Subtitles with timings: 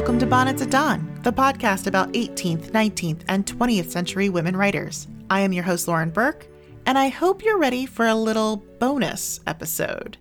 [0.00, 5.06] welcome to Bonnets at Dawn, the podcast about 18th, 19th, and 20th century women writers.
[5.28, 6.46] I am your host, Lauren Burke,
[6.86, 10.16] and I hope you're ready for a little bonus episode,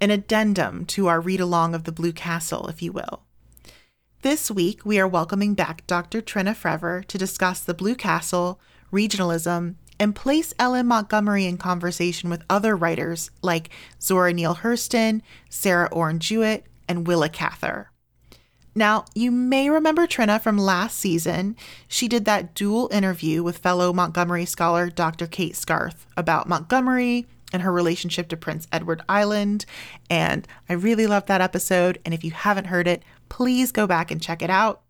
[0.00, 3.24] an addendum to our read along of the Blue Castle, if you will.
[4.22, 6.20] This week, we are welcoming back Dr.
[6.20, 8.60] Trina Frever to discuss the Blue Castle,
[8.92, 10.86] regionalism, and place L.M.
[10.86, 13.70] Montgomery in conversation with other writers like
[14.00, 15.20] Zora Neale Hurston,
[15.50, 17.90] Sarah Orne Jewett, and Willa Cather.
[18.76, 21.56] Now, you may remember Trina from last season.
[21.88, 25.26] She did that dual interview with fellow Montgomery scholar Dr.
[25.26, 29.64] Kate Scarth about Montgomery and her relationship to Prince Edward Island.
[30.10, 31.98] And I really loved that episode.
[32.04, 34.82] And if you haven't heard it, please go back and check it out.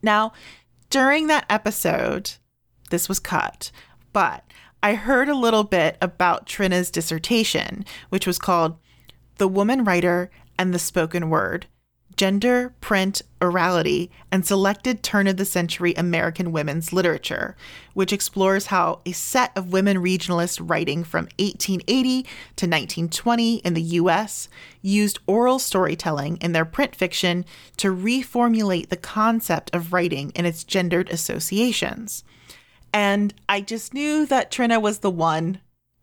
[0.00, 0.32] Now,
[0.90, 2.34] during that episode,
[2.90, 3.72] this was cut,
[4.12, 4.44] but
[4.80, 8.78] I heard a little bit about Trina's dissertation, which was called
[9.38, 11.66] The Woman Writer and the Spoken Word
[12.16, 17.56] Gender, Print, Orality, and Selected Turn of the Century American Women's Literature,
[17.92, 23.82] which explores how a set of women regionalists writing from 1880 to 1920 in the
[23.82, 24.48] US
[24.80, 27.44] used oral storytelling in their print fiction
[27.76, 32.24] to reformulate the concept of writing and its gendered associations.
[32.92, 35.60] And I just knew that Trina was the one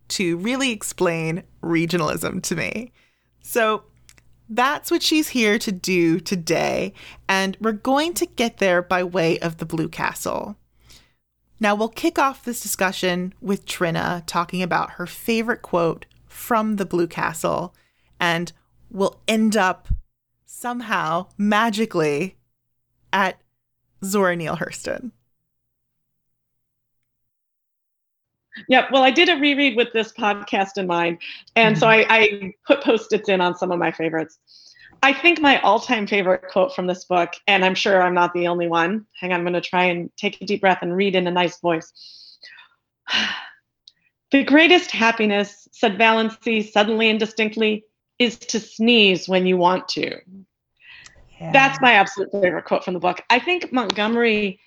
[0.09, 2.91] to really explain regionalism to me.
[3.41, 3.83] So
[4.51, 6.93] that's what she's here to do today,
[7.27, 10.57] and we're going to get there by way of the Blue Castle.
[11.61, 16.85] Now, we'll kick off this discussion with Trina talking about her favorite quote from the
[16.85, 17.73] Blue Castle,
[18.19, 18.51] and
[18.89, 19.87] we'll end up
[20.45, 22.35] somehow magically
[23.13, 23.39] at
[24.03, 25.11] Zora Neale Hurston.
[28.67, 28.91] Yep.
[28.91, 31.19] Well, I did a reread with this podcast in mind.
[31.55, 32.11] And so mm-hmm.
[32.11, 34.37] I, I put post its in on some of my favorites.
[35.03, 38.33] I think my all time favorite quote from this book, and I'm sure I'm not
[38.33, 39.05] the only one.
[39.19, 41.31] Hang on, I'm going to try and take a deep breath and read in a
[41.31, 41.91] nice voice.
[44.31, 47.83] the greatest happiness, said Valancy suddenly and distinctly,
[48.19, 50.19] is to sneeze when you want to.
[51.39, 51.51] Yeah.
[51.51, 53.21] That's my absolute favorite quote from the book.
[53.31, 54.59] I think Montgomery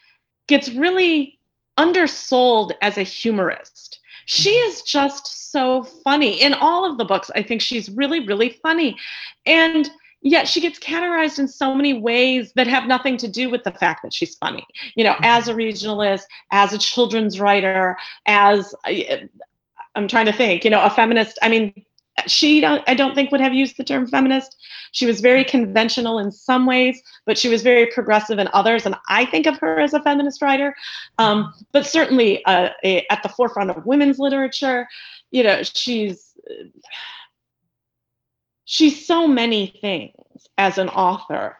[0.48, 1.38] gets really
[1.76, 4.00] undersold as a humorist.
[4.26, 4.68] She mm-hmm.
[4.68, 6.40] is just so funny.
[6.40, 8.96] In all of the books, I think she's really, really funny.
[9.46, 9.90] And
[10.22, 13.70] yet she gets categorized in so many ways that have nothing to do with the
[13.70, 14.66] fact that she's funny.
[14.96, 15.24] You know, mm-hmm.
[15.24, 17.96] as a regionalist, as a children's writer,
[18.26, 18.74] as
[19.94, 21.38] I'm trying to think, you know, a feminist.
[21.42, 21.83] I mean,
[22.26, 24.56] she don't, I don't think would have used the term feminist.
[24.92, 28.86] She was very conventional in some ways, but she was very progressive in others.
[28.86, 30.74] And I think of her as a feminist writer,
[31.18, 34.86] um, but certainly uh, a, at the forefront of women's literature.
[35.30, 36.32] You know, she's
[38.64, 41.56] she's so many things as an author.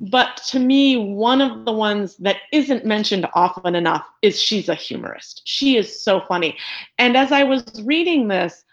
[0.00, 4.74] But to me, one of the ones that isn't mentioned often enough is she's a
[4.74, 5.42] humorist.
[5.44, 6.56] She is so funny.
[6.98, 8.63] And as I was reading this,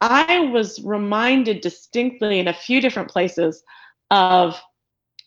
[0.00, 3.62] I was reminded distinctly in a few different places
[4.10, 4.60] of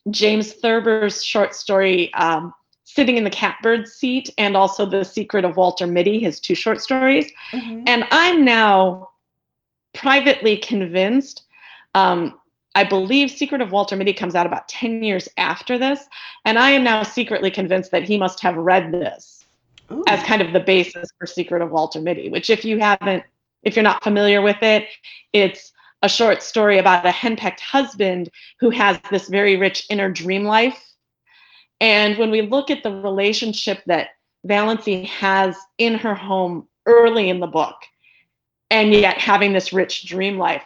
[0.09, 5.55] James Thurber's short story, um, Sitting in the Catbird Seat, and also The Secret of
[5.55, 7.31] Walter Mitty, his two short stories.
[7.53, 7.83] Mm-hmm.
[7.87, 9.11] And I'm now
[9.93, 11.43] privately convinced.
[11.95, 12.37] Um,
[12.75, 16.05] I believe Secret of Walter Mitty comes out about 10 years after this.
[16.43, 19.45] And I am now secretly convinced that he must have read this
[19.89, 20.03] Ooh.
[20.07, 23.23] as kind of the basis for Secret of Walter Mitty, which, if you haven't
[23.63, 24.87] if you're not familiar with it,
[25.33, 28.29] it's a short story about a henpecked husband
[28.59, 30.83] who has this very rich inner dream life.
[31.79, 34.09] And when we look at the relationship that
[34.47, 37.75] Valancy has in her home early in the book,
[38.69, 40.63] and yet having this rich dream life,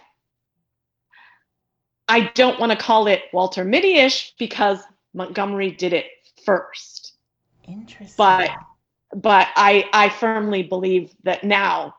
[2.07, 4.79] I don't want to call it Walter Mitty-ish because
[5.13, 6.05] Montgomery did it
[6.45, 7.13] first.
[7.67, 8.15] Interesting.
[8.17, 8.51] But
[9.15, 11.95] but I I firmly believe that now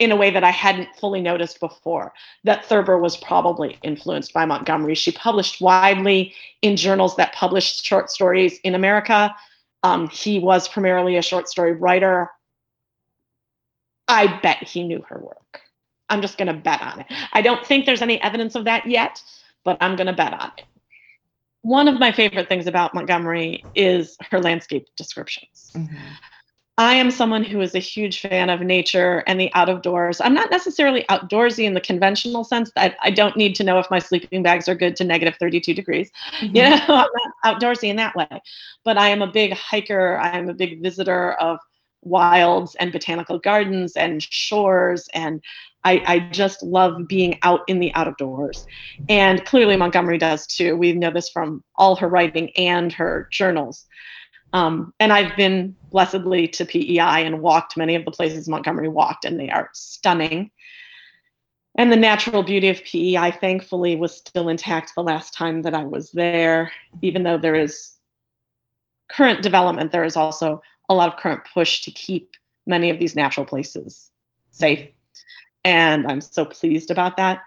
[0.00, 2.12] in a way that I hadn't fully noticed before,
[2.44, 4.94] that Thurber was probably influenced by Montgomery.
[4.94, 9.32] She published widely in journals that published short stories in America.
[9.82, 12.30] Um, he was primarily a short story writer.
[14.08, 15.60] I bet he knew her work.
[16.08, 17.06] I'm just going to bet on it.
[17.34, 19.22] I don't think there's any evidence of that yet,
[19.64, 20.64] but I'm going to bet on it.
[21.60, 25.72] One of my favorite things about Montgomery is her landscape descriptions.
[25.74, 25.96] Mm-hmm.
[26.80, 30.18] I am someone who is a huge fan of nature and the out of doors.
[30.18, 33.90] I'm not necessarily outdoorsy in the conventional sense that I don't need to know if
[33.90, 36.10] my sleeping bags are good to negative 32 degrees.
[36.40, 36.56] Mm-hmm.
[36.56, 37.08] You know, I'm
[37.44, 38.26] not outdoorsy in that way.
[38.82, 40.16] But I am a big hiker.
[40.16, 41.58] I am a big visitor of
[42.00, 45.42] wilds and botanical gardens and shores and
[45.84, 48.66] I, I, just love being out in the out of doors.
[49.08, 50.76] And clearly Montgomery does too.
[50.76, 53.86] We know this from all her writing and her journals.
[54.52, 59.24] Um, and I've been blessedly to PEI and walked many of the places Montgomery walked,
[59.24, 60.50] and they are stunning.
[61.76, 65.84] And the natural beauty of PEI, thankfully, was still intact the last time that I
[65.84, 67.94] was there, even though there is
[69.08, 72.36] current development, there is also a lot of current push to keep
[72.66, 74.10] many of these natural places
[74.50, 74.88] safe.
[75.64, 77.42] And I'm so pleased about that.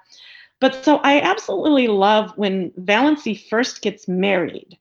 [0.59, 4.77] But so I absolutely love when Valancy first gets married.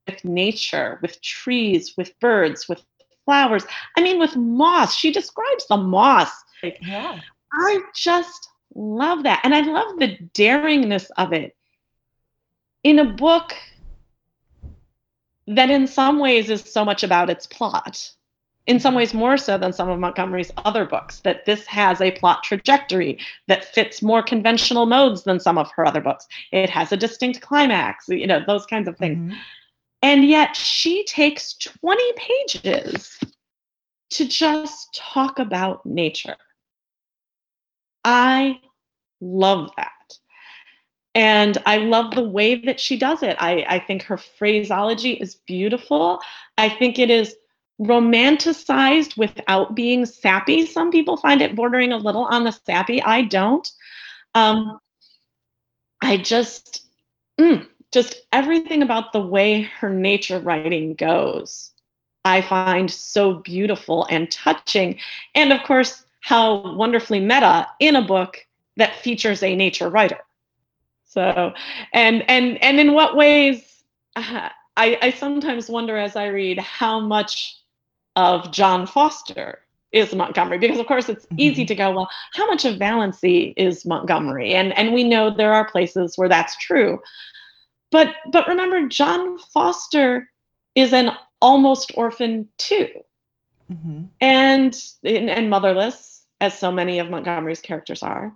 [0.07, 2.83] with nature, with trees, with birds, with
[3.23, 3.65] flowers.
[3.97, 4.95] I mean, with moss.
[4.95, 6.29] She describes the moss.
[6.81, 7.19] Yeah.
[7.53, 9.41] I just love that.
[9.43, 11.55] And I love the daringness of it.
[12.83, 13.55] In a book
[15.47, 18.11] that in some ways is so much about its plot
[18.65, 22.11] in some ways more so than some of Montgomery's other books, that this has a
[22.11, 26.27] plot trajectory that fits more conventional modes than some of her other books.
[26.51, 29.17] It has a distinct climax, you know, those kinds of things.
[29.17, 29.39] Mm-hmm.
[30.01, 33.19] And yet she takes 20 pages
[34.11, 36.35] to just talk about nature.
[38.03, 38.59] I
[39.21, 39.91] love that.
[41.15, 43.37] And I love the way that she does it.
[43.39, 46.19] I, I think her phraseology is beautiful.
[46.57, 47.35] I think it is
[47.83, 50.65] romanticized without being sappy.
[50.65, 53.01] Some people find it bordering a little on the sappy.
[53.01, 53.69] I don't.
[54.35, 54.79] Um,
[56.01, 56.85] I just,
[57.39, 61.71] mm, just everything about the way her nature writing goes,
[62.25, 64.99] I find so beautiful and touching.
[65.35, 68.37] And of course, how wonderfully meta in a book
[68.77, 70.19] that features a nature writer.
[71.05, 71.53] So,
[71.93, 73.83] and and and in what ways?
[74.15, 77.62] Uh, I, I sometimes wonder as I read how much
[78.15, 79.59] of John Foster
[79.91, 81.39] is Montgomery because of course it's mm-hmm.
[81.39, 84.53] easy to go well how much of Valancy is Montgomery?
[84.53, 86.99] And and we know there are places where that's true.
[87.91, 90.29] But but remember John Foster
[90.75, 92.89] is an almost orphan too.
[93.71, 94.03] Mm-hmm.
[94.19, 98.35] and and motherless as so many of Montgomery's characters are.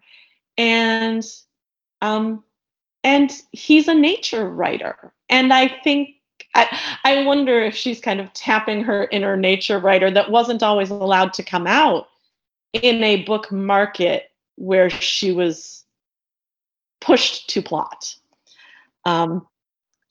[0.57, 1.25] And
[2.01, 2.43] um
[3.03, 5.13] and he's a nature writer.
[5.29, 6.10] And i think
[6.53, 10.89] I, I wonder if she's kind of tapping her inner nature writer that wasn't always
[10.89, 12.07] allowed to come out
[12.73, 15.83] in a book market where she was
[16.99, 18.15] pushed to plot
[19.05, 19.45] um,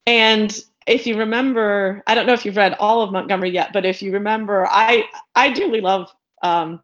[0.07, 3.85] and if you remember i don't know if you've read all of montgomery yet but
[3.85, 6.11] if you remember i i dearly love
[6.43, 6.81] um,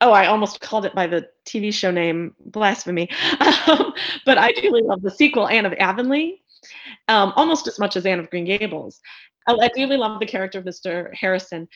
[0.00, 3.08] oh, I almost called it by the TV show name, blasphemy.
[3.66, 3.92] Um,
[4.26, 6.40] but I dearly love the sequel, Anne of Avonlea,
[7.08, 9.00] um, almost as much as Anne of Green Gables.
[9.46, 11.14] I, I really love the character of Mr.
[11.14, 11.68] Harrison.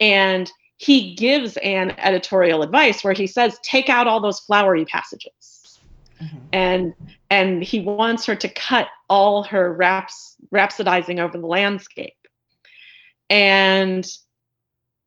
[0.00, 5.78] And he gives Anne editorial advice where he says, take out all those flowery passages.
[6.20, 6.38] Mm-hmm.
[6.52, 6.94] And
[7.30, 12.14] and he wants her to cut all her raps rhapsodizing over the landscape.
[13.30, 14.06] And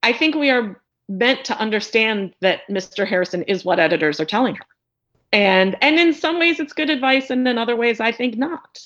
[0.02, 3.08] I think we are meant to understand that Mr.
[3.08, 4.66] Harrison is what editors are telling her.
[5.32, 8.80] And and in some ways it's good advice and in other ways I think not.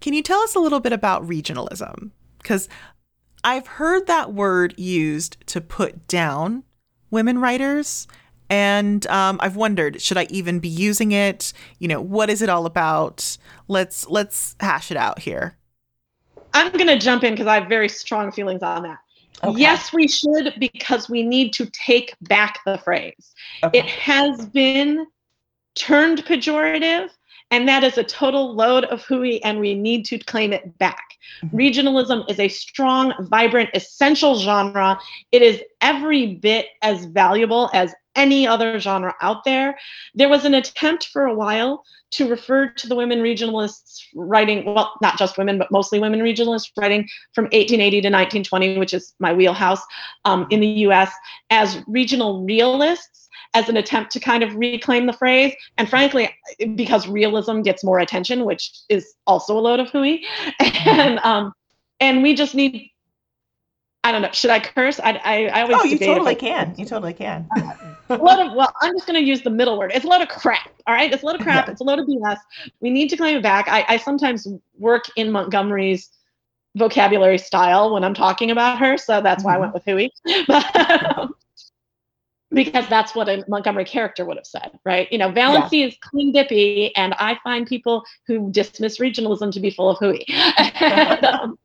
[0.00, 2.10] Can you tell us a little bit about regionalism?
[2.42, 2.68] Cuz
[3.42, 6.64] I've heard that word used to put down
[7.10, 8.06] women writers.
[8.48, 11.52] And um, I've wondered, should I even be using it?
[11.78, 13.38] You know, what is it all about?
[13.68, 15.56] Let's let's hash it out here.
[16.52, 18.98] I'm going to jump in because I have very strong feelings on that.
[19.44, 19.60] Okay.
[19.60, 23.32] Yes, we should because we need to take back the phrase.
[23.62, 23.78] Okay.
[23.78, 25.06] It has been
[25.76, 27.10] turned pejorative,
[27.50, 31.18] and that is a total load of hooey, and we need to claim it back.
[31.42, 31.56] Mm-hmm.
[31.56, 34.98] Regionalism is a strong, vibrant, essential genre.
[35.32, 39.78] It is every bit as valuable as any other genre out there.
[40.14, 44.92] There was an attempt for a while to refer to the women regionalists writing, well,
[45.00, 49.32] not just women, but mostly women regionalists writing from 1880 to 1920, which is my
[49.32, 49.82] wheelhouse
[50.24, 51.12] um, in the US,
[51.50, 55.54] as regional realists as an attempt to kind of reclaim the phrase.
[55.78, 56.30] And frankly,
[56.74, 60.24] because realism gets more attention, which is also a load of hooey.
[60.86, 61.52] And um,
[62.00, 62.90] and we just need
[64.02, 64.30] I don't know.
[64.32, 64.98] Should I curse?
[64.98, 65.76] I I, I always.
[65.78, 66.74] Oh, you totally can.
[66.78, 67.48] You totally can.
[68.10, 69.92] a lot of well, I'm just going to use the middle word.
[69.94, 70.70] It's a lot of crap.
[70.86, 71.66] All right, it's a lot of crap.
[71.66, 71.72] Yeah.
[71.72, 72.38] It's a load of BS.
[72.80, 73.68] We need to claim it back.
[73.68, 74.46] I, I sometimes
[74.78, 76.10] work in Montgomery's
[76.76, 79.96] vocabulary style when I'm talking about her, so that's why I went mm-hmm.
[79.96, 80.46] with hooey.
[80.46, 81.30] But,
[82.52, 85.10] because that's what a Montgomery character would have said, right?
[85.12, 85.86] You know, Valancy yeah.
[85.86, 90.24] is clean dippy, and I find people who dismiss regionalism to be full of hooey.
[90.58, 91.58] and, um,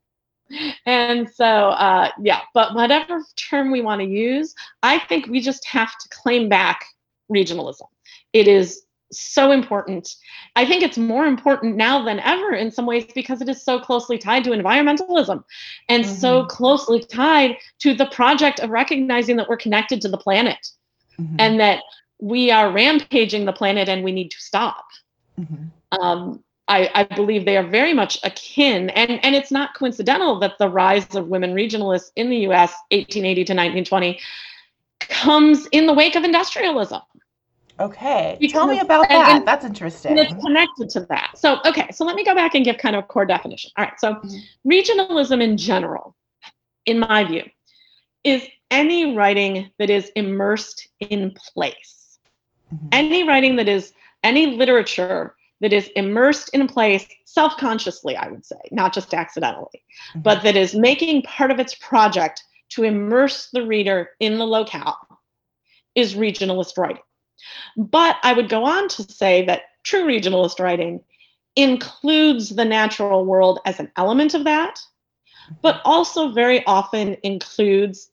[0.85, 5.65] and so, uh, yeah, but whatever term we want to use, I think we just
[5.67, 6.85] have to claim back
[7.31, 7.87] regionalism.
[8.33, 10.15] It is so important.
[10.55, 13.79] I think it's more important now than ever in some ways because it is so
[13.79, 15.43] closely tied to environmentalism
[15.89, 16.15] and mm-hmm.
[16.15, 20.67] so closely tied to the project of recognizing that we're connected to the planet
[21.19, 21.35] mm-hmm.
[21.39, 21.83] and that
[22.19, 24.85] we are rampaging the planet and we need to stop.
[25.39, 26.01] Mm-hmm.
[26.01, 30.57] Um, I, I, believe they are very much akin, and, and it's not coincidental that
[30.57, 34.19] the rise of women regionalists in the US, 1880 to 1920,
[34.99, 37.01] comes in the wake of industrialism.
[37.79, 38.37] Okay.
[38.39, 39.37] Because, Tell me about that.
[39.37, 40.17] And, That's interesting.
[40.17, 41.37] it's connected to that.
[41.37, 41.89] So, okay.
[41.91, 43.71] So let me go back and give kind of a core definition.
[43.77, 43.99] All right.
[43.99, 44.69] So, mm-hmm.
[44.69, 46.15] regionalism in general,
[46.85, 47.43] in my view,
[48.23, 52.17] is any writing that is immersed in place.
[52.73, 52.87] Mm-hmm.
[52.91, 53.93] Any writing that is,
[54.23, 59.83] any literature that is immersed in place self consciously, I would say, not just accidentally,
[60.11, 60.21] mm-hmm.
[60.21, 64.97] but that is making part of its project to immerse the reader in the locale
[65.93, 67.01] is regionalist writing.
[67.77, 71.01] But I would go on to say that true regionalist writing
[71.55, 74.79] includes the natural world as an element of that,
[75.61, 78.11] but also very often includes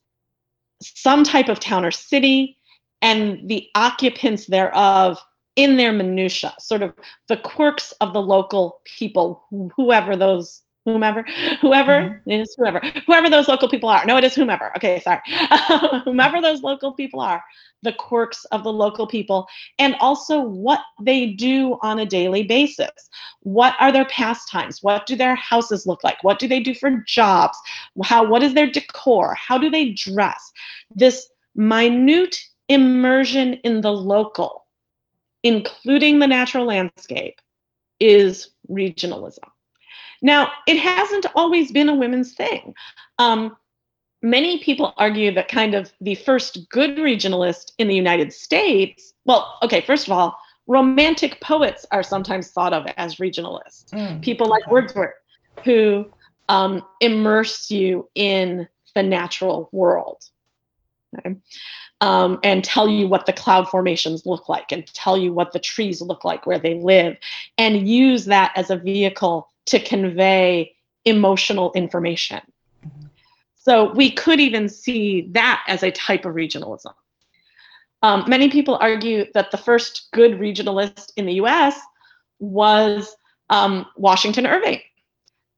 [0.82, 2.58] some type of town or city
[3.00, 5.18] and the occupants thereof
[5.56, 6.94] in their minutia, sort of
[7.28, 9.44] the quirks of the local people,
[9.76, 11.24] whoever those whomever,
[11.60, 11.92] whoever
[12.26, 12.30] mm-hmm.
[12.30, 14.04] is whoever, whoever those local people are.
[14.04, 14.72] No, it is whomever.
[14.76, 15.20] Okay, sorry.
[16.04, 17.42] whomever those local people are,
[17.82, 19.46] the quirks of the local people,
[19.78, 22.90] and also what they do on a daily basis.
[23.40, 24.82] What are their pastimes?
[24.82, 26.22] What do their houses look like?
[26.22, 27.56] What do they do for jobs?
[28.02, 29.34] How what is their decor?
[29.34, 30.52] How do they dress?
[30.94, 32.36] This minute
[32.68, 34.61] immersion in the local,
[35.42, 37.40] including the natural landscape,
[38.00, 39.48] is regionalism.
[40.22, 42.74] Now, it hasn't always been a women's thing.
[43.18, 43.56] Um,
[44.22, 49.58] many people argue that kind of the first good regionalist in the United States, well,
[49.62, 53.90] okay, first of all, romantic poets are sometimes thought of as regionalists.
[53.92, 54.22] Mm.
[54.22, 55.14] People like Wordsworth,
[55.64, 56.06] who
[56.48, 60.22] um, immerse you in the natural world.
[61.18, 61.36] Okay?
[62.02, 65.60] Um, and tell you what the cloud formations look like and tell you what the
[65.60, 67.16] trees look like where they live
[67.58, 72.40] and use that as a vehicle to convey emotional information.
[73.54, 76.92] So we could even see that as a type of regionalism.
[78.02, 81.78] Um, many people argue that the first good regionalist in the US
[82.40, 83.14] was
[83.50, 84.80] um, Washington Irving,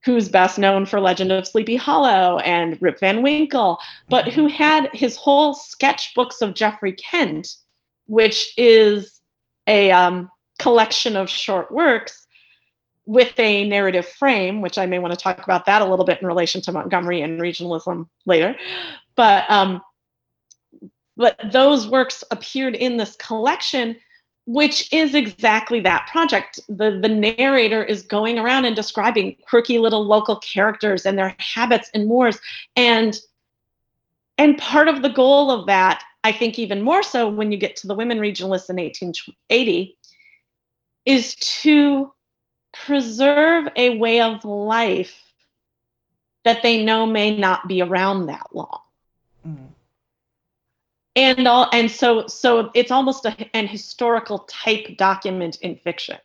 [0.05, 4.91] who's best known for Legend of Sleepy Hollow and Rip Van Winkle, but who had
[4.93, 7.57] his whole sketchbooks of Geoffrey Kent,
[8.07, 9.21] which is
[9.67, 12.27] a um, collection of short works
[13.07, 16.21] with a narrative frame, which I may want to talk about that a little bit
[16.21, 18.57] in relation to Montgomery and regionalism later.
[19.15, 19.83] But um,
[21.17, 23.97] but those works appeared in this collection,
[24.47, 26.61] which is exactly that project.
[26.69, 31.91] The the narrator is going around and describing quirky little local characters and their habits
[31.95, 32.39] and mores.
[32.77, 33.19] And
[34.37, 37.77] and part of the goal of that, I think even more so when you get
[37.77, 39.97] to the women regionalists in 1880,
[41.07, 42.13] is to
[42.73, 45.21] preserve a way of life
[46.45, 48.81] that they know may not be around that long.
[51.17, 56.19] And all and so so it's almost a, an historical type document in fiction.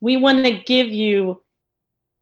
[0.00, 1.42] We want to give you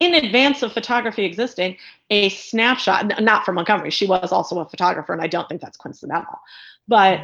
[0.00, 1.76] in advance of photography existing,
[2.11, 3.90] a snapshot, not for Montgomery.
[3.90, 6.38] She was also a photographer, and I don't think that's coincidental.
[6.87, 7.21] But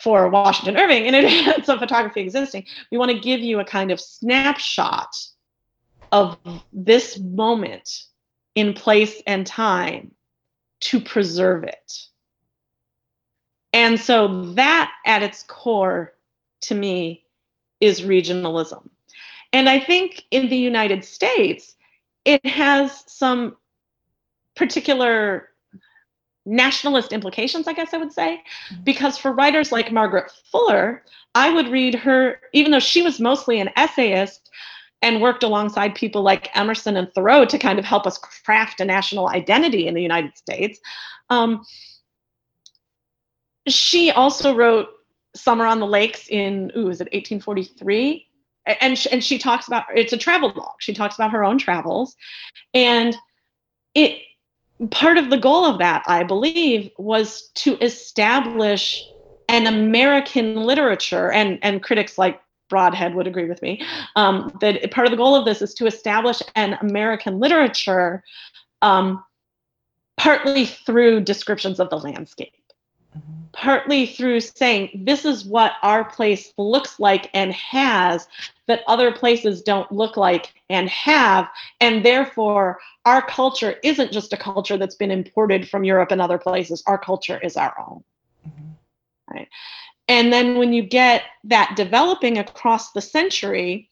[0.00, 3.90] for Washington Irving, in advance of photography existing, we want to give you a kind
[3.90, 5.14] of snapshot
[6.12, 6.38] of
[6.72, 8.04] this moment
[8.54, 10.12] in place and time
[10.80, 11.92] to preserve it.
[13.72, 16.14] And so that at its core
[16.62, 17.24] to me
[17.80, 18.88] is regionalism.
[19.52, 21.76] And I think in the United States,
[22.24, 23.56] it has some
[24.54, 25.48] particular
[26.46, 28.82] nationalist implications, I guess I would say, mm-hmm.
[28.82, 33.60] because for writers like Margaret Fuller, I would read her, even though she was mostly
[33.60, 34.50] an essayist
[35.02, 38.84] and worked alongside people like Emerson and Thoreau to kind of help us craft a
[38.84, 40.78] national identity in the United States.
[41.30, 41.64] Um,
[43.74, 44.88] she also wrote
[45.34, 48.26] Summer on the Lakes in, ooh, is it 1843?
[48.80, 50.74] and she, and she talks about it's a travel log.
[50.78, 52.16] She talks about her own travels,
[52.74, 53.16] and
[53.94, 54.22] it
[54.90, 59.04] part of the goal of that, I believe, was to establish
[59.48, 63.82] an American literature, and and critics like Brodhead would agree with me
[64.16, 68.22] um, that part of the goal of this is to establish an American literature,
[68.82, 69.24] um,
[70.16, 72.52] partly through descriptions of the landscape
[73.52, 78.28] partly through saying this is what our place looks like and has
[78.66, 81.48] that other places don't look like and have
[81.80, 86.38] and therefore our culture isn't just a culture that's been imported from Europe and other
[86.38, 86.82] places.
[86.86, 88.04] Our culture is our own.
[88.46, 89.34] Mm-hmm.
[89.34, 89.48] right?
[90.06, 93.88] And then when you get that developing across the century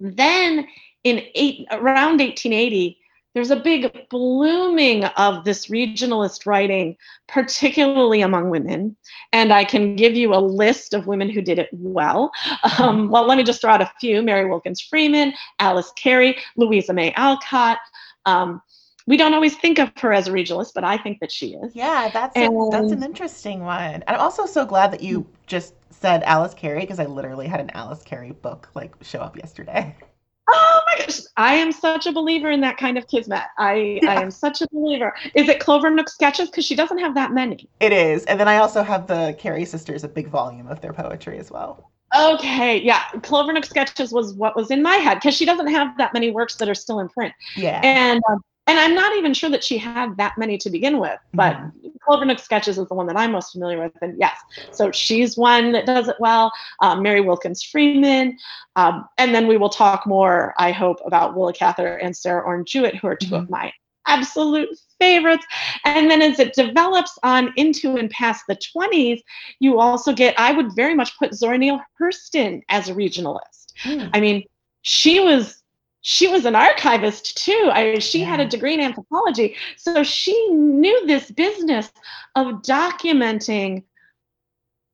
[0.00, 0.66] then
[1.04, 2.98] in eight, around 1880
[3.34, 6.96] there's a big blooming of this regionalist writing,
[7.28, 8.96] particularly among women.
[9.32, 12.32] And I can give you a list of women who did it well.
[12.78, 16.92] Um, well, let me just throw out a few Mary Wilkins Freeman, Alice Cary, Louisa
[16.92, 17.78] May Alcott.
[18.26, 18.60] Um,
[19.06, 21.74] we don't always think of her as a regionalist, but I think that she is.
[21.74, 23.94] Yeah, that's and, a, that's an interesting one.
[23.94, 27.60] And I'm also so glad that you just said Alice Cary because I literally had
[27.60, 29.94] an Alice Cary book like show up yesterday.
[30.52, 33.42] Oh my gosh, I am such a believer in that kind of kismet.
[33.58, 34.10] I, yeah.
[34.10, 35.14] I am such a believer.
[35.34, 36.50] Is it Clovernook sketches?
[36.50, 37.68] Because she doesn't have that many.
[37.78, 38.24] It is.
[38.24, 41.50] And then I also have the Cary sisters, a big volume of their poetry as
[41.50, 41.90] well.
[42.16, 43.02] Okay, yeah.
[43.18, 46.56] Clovernook sketches was what was in my head because she doesn't have that many works
[46.56, 47.32] that are still in print.
[47.56, 47.80] Yeah.
[47.84, 51.18] And um, and I'm not even sure that she had that many to begin with,
[51.34, 51.88] but mm-hmm.
[52.08, 53.92] Clovernook Sketches is the one that I'm most familiar with.
[54.00, 54.38] And yes,
[54.70, 56.52] so she's one that does it well.
[56.80, 58.38] Um, Mary Wilkins Freeman.
[58.76, 62.64] Um, and then we will talk more, I hope, about Willa Cather and Sarah Orne
[62.64, 63.34] Jewett, who are 2 mm-hmm.
[63.34, 63.72] of my
[64.06, 64.68] absolute
[65.00, 65.44] favorites.
[65.84, 69.20] And then as it develops on into and past the 20s,
[69.58, 73.72] you also get, I would very much put Zora Neale Hurston as a regionalist.
[73.82, 74.10] Mm.
[74.14, 74.44] I mean,
[74.82, 75.59] she was
[76.02, 77.70] she was an archivist too.
[77.72, 78.26] I, she yeah.
[78.26, 79.56] had a degree in anthropology.
[79.76, 81.92] So she knew this business
[82.34, 83.84] of documenting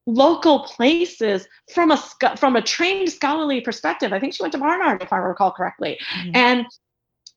[0.06, 2.02] local places from a
[2.36, 4.12] from a trained scholarly perspective.
[4.12, 5.98] I think she went to Barnard, if I recall correctly.
[6.14, 6.30] Mm-hmm.
[6.36, 6.66] And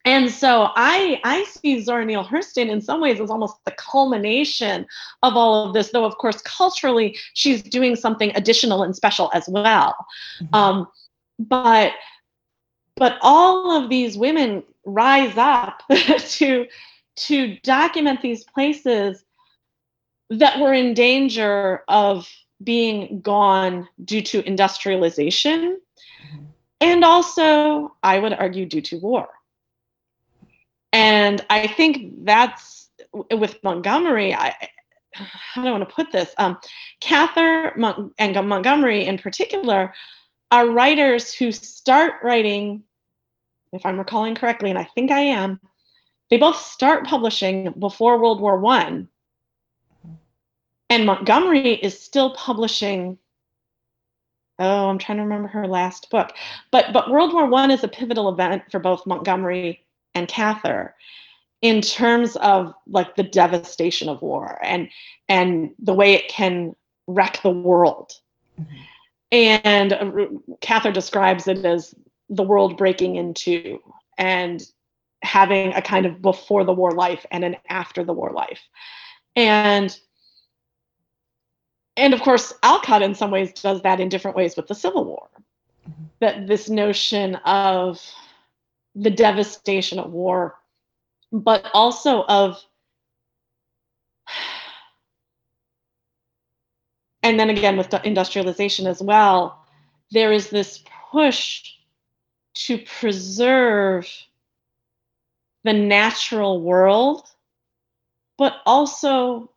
[0.06, 4.86] and so I I see Zora Neale Hurston in some ways as almost the culmination
[5.24, 9.48] of all of this, though of course culturally she's doing something additional and special as
[9.48, 9.96] well.
[10.42, 10.56] Mm-hmm.
[10.56, 10.88] Um,
[11.38, 11.94] but
[13.00, 15.82] but all of these women rise up
[16.18, 16.68] to
[17.16, 19.24] to document these places
[20.30, 22.30] that were in danger of
[22.64, 26.44] being gone due to industrialization mm-hmm.
[26.82, 29.28] and also i would argue due to war
[30.92, 32.90] and i think that's
[33.32, 34.54] with montgomery i
[35.14, 36.58] how do i want to put this um,
[37.00, 39.94] cather Mon- and montgomery in particular
[40.52, 42.84] are writers who start writing
[43.74, 45.60] if I'm recalling correctly, and I think I am,
[46.30, 49.08] they both start publishing before World War One.
[50.90, 53.18] And Montgomery is still publishing.
[54.58, 56.32] Oh, I'm trying to remember her last book.
[56.72, 60.96] But but World War One is a pivotal event for both Montgomery and Cather
[61.62, 64.90] in terms of like the devastation of war and
[65.28, 66.76] and the way it can
[67.08, 68.14] wreck the world.
[68.60, 68.76] Mm-hmm.
[69.32, 70.28] And uh,
[70.62, 71.94] Cather describes it as
[72.30, 73.80] the world breaking into
[74.18, 74.62] and
[75.22, 78.62] having a kind of before the war life and an after the war life.
[79.36, 79.98] And
[81.98, 85.06] and of course Alcott in some ways does that in different ways with the Civil
[85.06, 85.30] War.
[85.90, 86.04] Mm-hmm.
[86.20, 88.02] That this notion of
[88.96, 90.56] the devastation of war
[91.32, 92.58] but also of
[97.22, 99.64] and then again with industrialization as well
[100.12, 101.64] there is this push
[102.54, 104.08] to preserve
[105.64, 107.30] the natural world
[108.40, 109.52] but also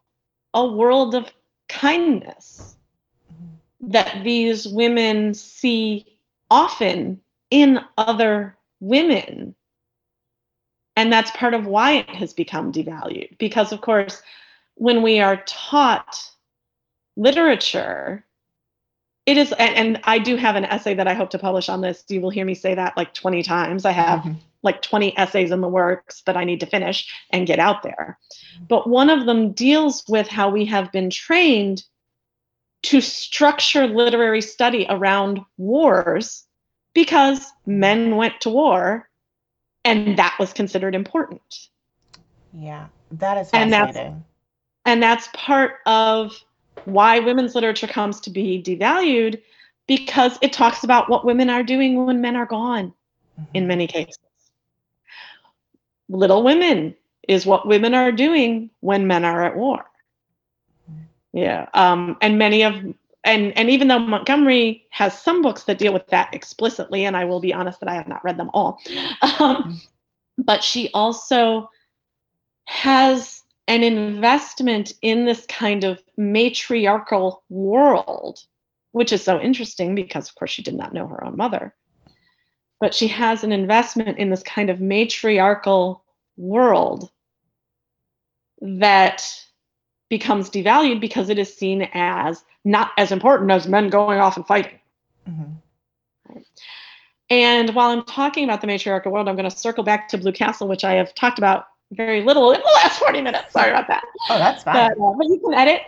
[0.53, 1.33] a world of
[1.69, 2.77] kindness
[3.33, 3.91] mm-hmm.
[3.93, 6.19] that these women see
[6.51, 9.55] often in other women.
[10.97, 13.39] And that's part of why it has become devalued.
[13.39, 14.21] Because, of course,
[14.75, 16.21] when we are taught
[17.17, 18.27] literature,
[19.27, 21.81] it is, and, and, I do have an essay that I hope to publish on
[21.81, 22.05] this.
[22.09, 23.85] You will hear me say that like 20 times.
[23.85, 24.33] I have mm-hmm.
[24.63, 28.19] like 20 essays in the works that I need to finish and get out there.
[28.69, 31.85] But one of them deals with how we have been trained
[32.85, 36.45] to structure literary study around wars
[36.95, 39.09] because men went to war
[39.85, 41.69] and that was considered important.
[42.53, 43.87] Yeah, that is fascinating.
[43.87, 44.25] And that's,
[44.85, 46.33] and that's part of
[46.87, 49.41] why women's literature comes to be devalued
[49.87, 52.93] because it talks about what women are doing when men are gone
[53.39, 53.45] mm-hmm.
[53.55, 54.19] in many cases.
[56.09, 56.95] Little Women
[57.29, 59.85] is what women are doing when men are at war.
[61.33, 61.69] Yeah.
[61.73, 62.75] Um, and many of
[63.25, 67.25] and and even though Montgomery has some books that deal with that explicitly, and I
[67.25, 68.81] will be honest that I have not read them all,
[69.39, 69.81] um,
[70.37, 71.71] but she also
[72.65, 73.42] has
[73.73, 78.41] an investment in this kind of matriarchal world,
[78.93, 81.75] which is so interesting because, of course, she did not know her own mother.
[82.81, 86.05] But she has an investment in this kind of matriarchal
[86.37, 87.11] world
[88.61, 89.29] that
[90.09, 94.47] becomes devalued because it is seen as not as important as men going off and
[94.47, 94.79] fighting.
[95.29, 96.39] Mm-hmm.
[97.31, 100.33] And while I'm talking about the matriarchal world, I'm going to circle back to Blue
[100.33, 103.53] Castle, which I have talked about very little in the last 40 minutes.
[103.53, 104.05] Sorry about that.
[104.29, 104.95] Oh, that's fine.
[104.97, 105.81] But, uh, but you can edit.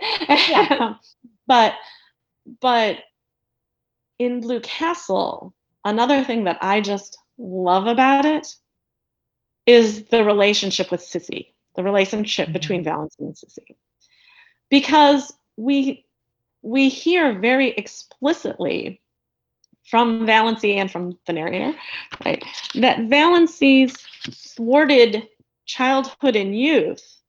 [0.49, 0.93] Yeah.
[1.47, 1.73] but
[2.61, 2.99] but
[4.19, 8.47] in Blue Castle, another thing that I just love about it
[9.65, 12.53] is the relationship with Cissy, the relationship mm-hmm.
[12.53, 13.75] between Valancy and Cissy
[14.69, 16.05] because we
[16.61, 19.01] we hear very explicitly
[19.85, 21.77] from Valancy and from the narrator,
[22.25, 23.95] right, that Valancy's
[24.55, 25.27] thwarted
[25.65, 27.21] childhood and youth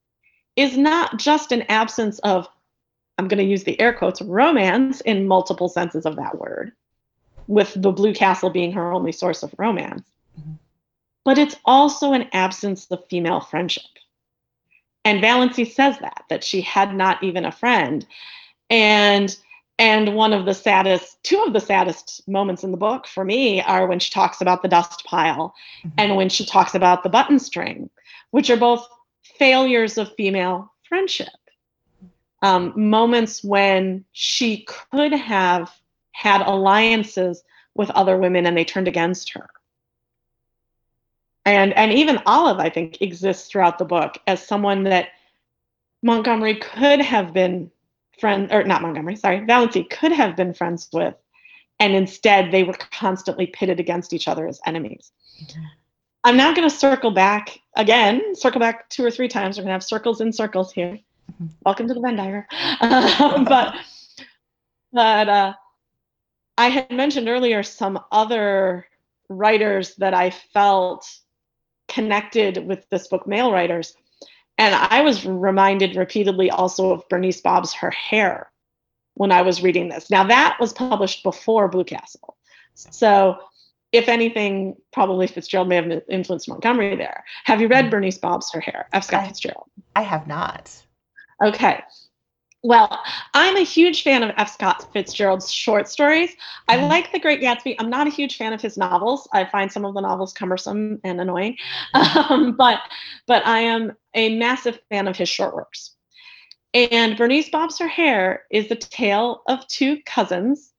[0.56, 2.48] is not just an absence of,
[3.18, 6.72] I'm going to use the air quotes, romance in multiple senses of that word,
[7.46, 10.52] with the Blue Castle being her only source of romance, mm-hmm.
[11.24, 13.84] but it's also an absence of female friendship.
[15.04, 18.04] And Valancy says that, that she had not even a friend.
[18.68, 19.36] And
[19.78, 23.60] and one of the saddest, two of the saddest moments in the book for me
[23.60, 25.90] are when she talks about the dust pile mm-hmm.
[25.98, 27.90] and when she talks about the button string,
[28.36, 28.86] which are both
[29.38, 31.28] failures of female friendship.
[32.42, 35.72] Um, moments when she could have
[36.12, 37.42] had alliances
[37.74, 39.48] with other women and they turned against her
[41.46, 45.10] and and even Olive, I think, exists throughout the book as someone that
[46.02, 47.70] Montgomery could have been
[48.18, 51.14] friend or not Montgomery, sorry, Valancy could have been friends with,
[51.78, 55.12] and instead they were constantly pitted against each other as enemies.
[56.26, 59.56] I'm now going to circle back again, circle back two or three times.
[59.56, 60.98] We're going to have circles in circles here.
[61.32, 61.46] Mm-hmm.
[61.64, 62.46] Welcome to the Venn diagram.
[62.80, 63.76] Um, but
[64.92, 65.52] but uh,
[66.58, 68.88] I had mentioned earlier some other
[69.28, 71.08] writers that I felt
[71.86, 73.94] connected with this book, Male Writers.
[74.58, 78.50] And I was reminded repeatedly also of Bernice Bobs' Her Hair
[79.14, 80.10] when I was reading this.
[80.10, 82.36] Now, that was published before Blue Castle.
[82.74, 83.38] So,
[83.92, 87.24] if anything, probably Fitzgerald may have influenced Montgomery there.
[87.44, 87.90] Have you read mm.
[87.90, 88.88] Bernice Bobs' Her Hair?
[88.92, 89.04] F.
[89.04, 89.70] Scott Fitzgerald.
[89.94, 90.70] I have not.
[91.42, 91.82] Okay.
[92.62, 92.98] Well,
[93.32, 94.52] I'm a huge fan of F.
[94.52, 96.32] Scott Fitzgerald's short stories.
[96.66, 96.88] I mm-hmm.
[96.88, 97.76] like The Great Gatsby.
[97.78, 99.28] I'm not a huge fan of his novels.
[99.32, 101.56] I find some of the novels cumbersome and annoying,
[101.94, 102.32] mm-hmm.
[102.32, 102.80] um, but
[103.26, 105.92] but I am a massive fan of his short works.
[106.74, 110.72] And Bernice Bobs Her Hair is the tale of two cousins,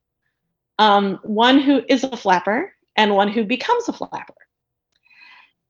[0.78, 4.34] um, one who is a flapper and one who becomes a flapper.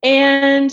[0.03, 0.73] And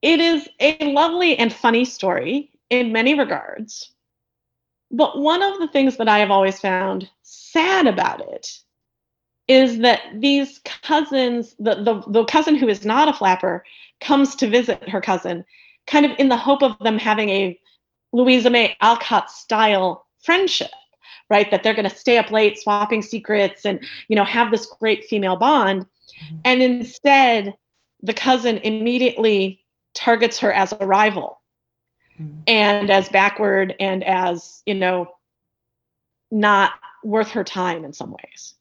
[0.00, 3.92] it is a lovely and funny story in many regards
[4.90, 8.48] but one of the things that I have always found sad about it
[9.48, 13.64] is that these cousins, the, the, the cousin who is not a flapper,
[14.00, 15.44] comes to visit her cousin,
[15.86, 17.58] kind of in the hope of them having a
[18.12, 20.70] Louisa May Alcott style friendship,
[21.30, 21.50] right?
[21.50, 25.04] That they're going to stay up late swapping secrets and, you know, have this great
[25.06, 25.82] female bond.
[25.82, 26.36] Mm-hmm.
[26.44, 27.54] And instead,
[28.02, 31.40] the cousin immediately targets her as a rival
[32.20, 32.42] mm.
[32.46, 35.08] and as backward and as, you know,
[36.30, 38.54] not worth her time in some ways.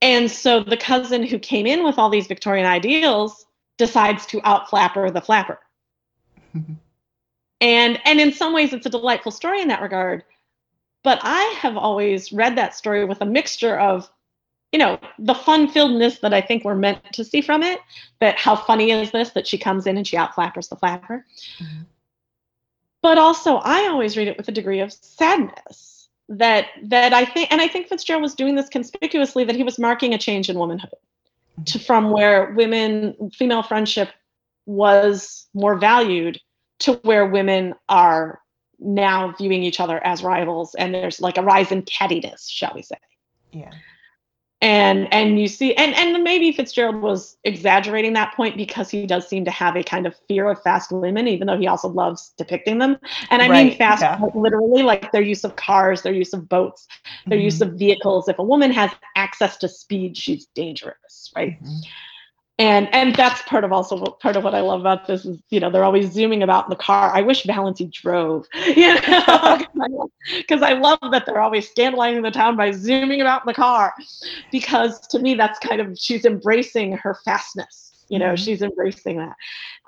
[0.00, 3.46] And so the cousin who came in with all these Victorian ideals
[3.78, 5.58] decides to outflapper the flapper.
[7.60, 10.24] and and in some ways it's a delightful story in that regard.
[11.04, 14.10] But I have always read that story with a mixture of,
[14.72, 17.80] you know, the fun-filledness that I think we're meant to see from it.
[18.20, 21.24] That how funny is this that she comes in and she outflappers the flapper.
[21.58, 21.82] Mm-hmm.
[23.00, 27.50] But also I always read it with a degree of sadness that that I think
[27.50, 30.58] and I think Fitzgerald was doing this conspicuously that he was marking a change in
[30.58, 30.90] womanhood
[31.66, 34.10] to from where women female friendship
[34.66, 36.38] was more valued
[36.80, 38.40] to where women are
[38.78, 42.82] now viewing each other as rivals and there's like a rise in cattiness shall we
[42.82, 42.96] say.
[43.52, 43.70] Yeah.
[44.60, 49.28] And and you see and and maybe fitzgerald was exaggerating that point because he does
[49.28, 52.32] seem to have a kind of fear of fast women even though he also loves
[52.36, 52.96] depicting them.
[53.30, 54.18] And i right, mean fast yeah.
[54.34, 56.88] literally like their use of cars their use of boats
[57.26, 57.44] their mm-hmm.
[57.44, 58.28] use of vehicles.
[58.28, 61.62] If a woman has access to speed she's dangerous right?
[61.62, 61.78] Mm-hmm
[62.58, 65.60] and and that's part of also part of what I love about this is you
[65.60, 67.14] know they're always zooming about in the car.
[67.14, 72.56] I wish Valancy drove, you know, because I love that they're always scandalizing the town
[72.56, 73.94] by zooming about in the car,
[74.50, 78.04] because to me that's kind of she's embracing her fastness.
[78.08, 78.36] You know, mm-hmm.
[78.36, 79.36] she's embracing that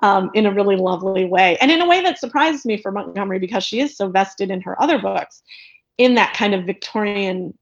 [0.01, 3.39] um, in a really lovely way, and in a way that surprises me for Montgomery
[3.39, 5.41] because she is so vested in her other books,
[5.97, 7.53] in that kind of Victorian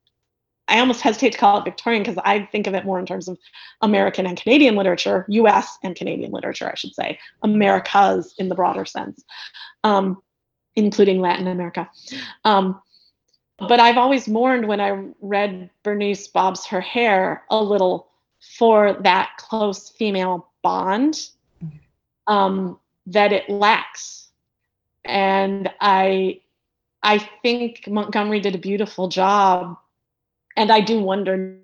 [0.69, 3.27] I almost hesitate to call it Victorian because I think of it more in terms
[3.27, 3.37] of
[3.81, 8.85] American and Canadian literature, US and Canadian literature, I should say, Americas in the broader
[8.85, 9.23] sense,
[9.83, 10.21] um,
[10.75, 11.89] including Latin America.
[12.45, 12.81] Um,
[13.57, 18.07] but I've always mourned when I read Bernice Bobs Her Hair a little
[18.57, 21.29] for that close female bond
[22.27, 24.27] um, that it lacks.
[25.03, 26.41] And I
[27.01, 29.77] I think Montgomery did a beautiful job
[30.59, 31.57] and I do wonder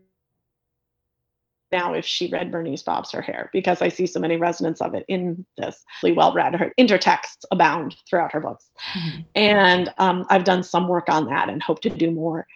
[1.71, 4.93] now if she read Bernice Bobs her hair because I see so many resonance of
[4.95, 6.55] it in this really well read.
[6.55, 9.21] Her intertexts abound throughout her books, mm-hmm.
[9.35, 12.47] and um, I've done some work on that and hope to do more.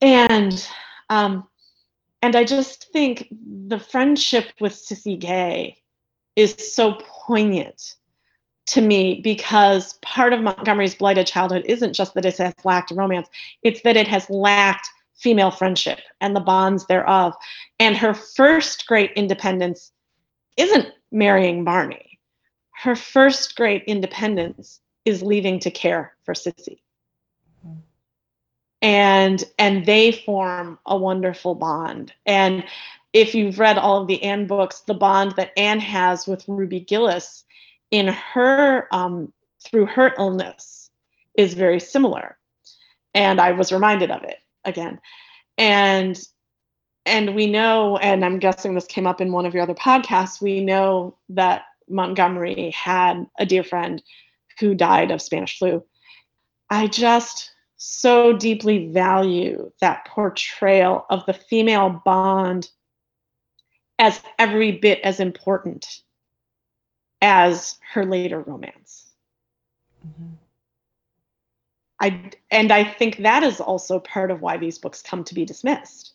[0.00, 0.68] And
[1.08, 1.46] um,
[2.20, 5.76] and I just think the friendship with Cissy Gay
[6.34, 7.94] is so poignant
[8.66, 13.28] to me because part of Montgomery's blighted childhood isn't just that it has lacked romance;
[13.62, 17.34] it's that it has lacked female friendship and the bonds thereof.
[17.78, 19.92] And her first great independence
[20.56, 22.18] isn't marrying Barney.
[22.72, 26.82] Her first great independence is leaving to care for Cissy.
[28.82, 32.12] And and they form a wonderful bond.
[32.26, 32.64] And
[33.14, 36.80] if you've read all of the Anne books, the bond that Anne has with Ruby
[36.80, 37.44] Gillis
[37.90, 39.32] in her um,
[39.64, 40.90] through her illness
[41.34, 42.36] is very similar.
[43.14, 45.00] And I was reminded of it again.
[45.58, 46.20] And
[47.06, 50.40] and we know, and I'm guessing this came up in one of your other podcasts,
[50.40, 54.02] we know that Montgomery had a dear friend
[54.58, 55.84] who died of Spanish flu.
[56.70, 62.70] I just so deeply value that portrayal of the female bond
[63.98, 65.86] as every bit as important
[67.20, 69.12] as her later romance.
[70.06, 70.34] Mm-hmm.
[72.00, 75.44] I and I think that is also part of why these books come to be
[75.44, 76.14] dismissed.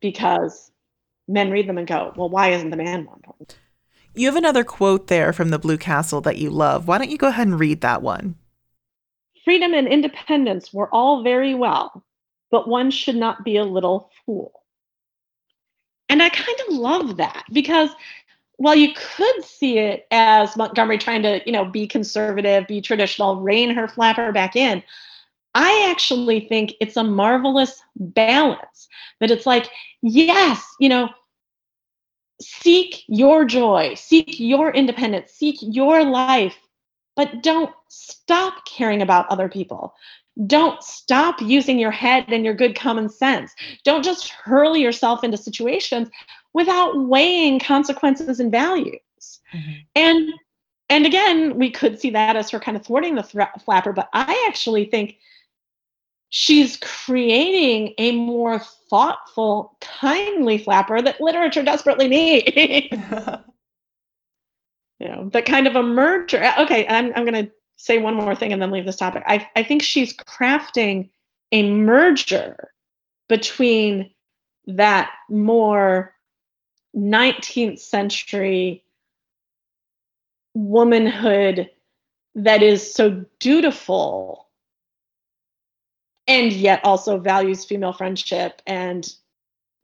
[0.00, 0.70] Because
[1.28, 3.58] men read them and go, well, why isn't the man more important?
[4.14, 6.86] You have another quote there from the Blue Castle that you love.
[6.86, 8.36] Why don't you go ahead and read that one?
[9.44, 12.04] Freedom and independence were all very well,
[12.50, 14.52] but one should not be a little fool.
[16.08, 17.90] And I kind of love that because
[18.56, 23.40] while you could see it as Montgomery trying to, you know, be conservative, be traditional,
[23.40, 24.82] rein her flapper back in,
[25.54, 28.88] I actually think it's a marvelous balance
[29.20, 29.70] that it's like,
[30.02, 31.08] yes, you know,
[32.40, 36.56] seek your joy, seek your independence, seek your life,
[37.16, 39.94] but don't stop caring about other people.
[40.46, 43.54] Don't stop using your head and your good common sense.
[43.84, 46.08] Don't just hurl yourself into situations
[46.54, 49.00] without weighing consequences and values.
[49.52, 49.72] Mm-hmm.
[49.96, 50.32] And
[50.88, 54.08] and again, we could see that as her kind of thwarting the th- flapper, but
[54.12, 55.16] I actually think
[56.28, 58.58] she's creating a more
[58.90, 62.50] thoughtful, kindly flapper that literature desperately needs.
[64.98, 66.52] you know, that kind of a merger.
[66.58, 69.22] Okay, I'm I'm gonna say one more thing and then leave this topic.
[69.26, 71.10] I, I think she's crafting
[71.52, 72.70] a merger
[73.28, 74.10] between
[74.66, 76.13] that more
[76.96, 78.84] 19th century
[80.54, 81.70] womanhood
[82.36, 84.48] that is so dutiful
[86.26, 89.14] and yet also values female friendship and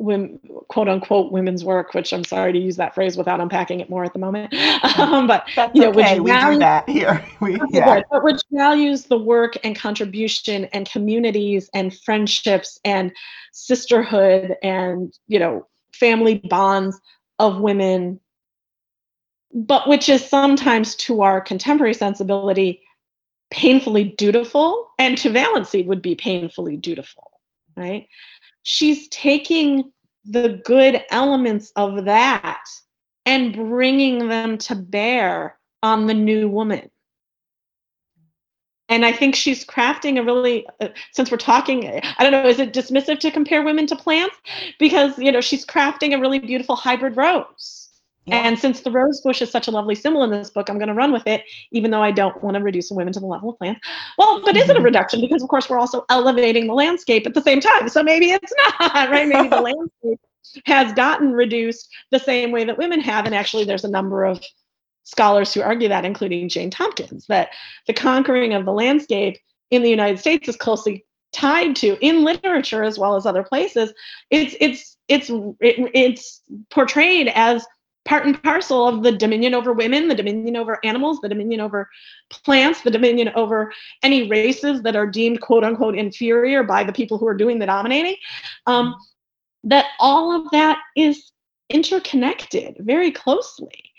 [0.01, 3.91] women, quote unquote women's work, which I'm sorry to use that phrase without unpacking it
[3.91, 4.55] more at the moment.
[4.97, 6.19] Um, but That's you know, okay.
[6.19, 7.25] which we values, do that here.
[7.41, 8.03] We, yeah.
[8.11, 13.13] but which values the work and contribution and communities and friendships and
[13.53, 15.67] sisterhood and you know
[16.01, 16.99] family bonds
[17.39, 18.19] of women,
[19.55, 22.83] but which is sometimes to our contemporary sensibility
[23.51, 27.31] painfully dutiful, and to Valancy would be painfully dutiful,
[27.77, 28.07] right?
[28.63, 29.93] she's taking
[30.25, 32.63] the good elements of that
[33.27, 36.91] and bringing them to bear on the new woman.
[38.91, 42.59] And I think she's crafting a really, uh, since we're talking, I don't know, is
[42.59, 44.37] it dismissive to compare women to plants?
[44.79, 47.81] Because, you know, she's crafting a really beautiful hybrid rose
[48.27, 48.47] yeah.
[48.47, 50.89] And since the rose bush is such a lovely symbol in this book, I'm going
[50.89, 53.51] to run with it, even though I don't want to reduce women to the level
[53.51, 53.81] of plants.
[54.19, 54.85] Well, but is it a mm-hmm.
[54.85, 55.21] reduction?
[55.21, 57.89] Because, of course, we're also elevating the landscape at the same time.
[57.89, 59.27] So maybe it's not, right?
[59.27, 59.61] Maybe the
[60.03, 60.21] landscape
[60.67, 63.25] has gotten reduced the same way that women have.
[63.25, 64.41] And actually, there's a number of
[65.11, 67.51] scholars who argue that, including Jane Tompkins, that
[67.87, 69.39] the conquering of the landscape
[69.71, 73.93] in the United States is closely tied to in literature as well as other places
[74.31, 77.65] it's it's it's it, it's portrayed as
[78.05, 81.89] part and parcel of the dominion over women, the dominion over animals, the dominion over
[82.31, 87.19] plants, the dominion over any races that are deemed quote unquote inferior by the people
[87.19, 88.17] who are doing the dominating.
[88.67, 88.97] Um,
[89.65, 91.31] that all of that is
[91.69, 93.90] interconnected very closely.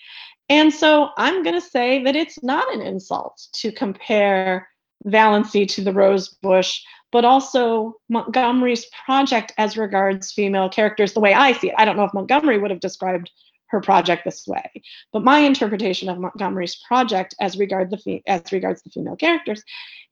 [0.51, 4.67] And so I'm going to say that it's not an insult to compare
[5.05, 6.81] Valancy to the rose bush,
[7.13, 11.75] but also Montgomery's project as regards female characters, the way I see it.
[11.77, 13.31] I don't know if Montgomery would have described
[13.67, 14.69] her project this way.
[15.13, 19.63] But my interpretation of Montgomery's project as regard the as regards the female characters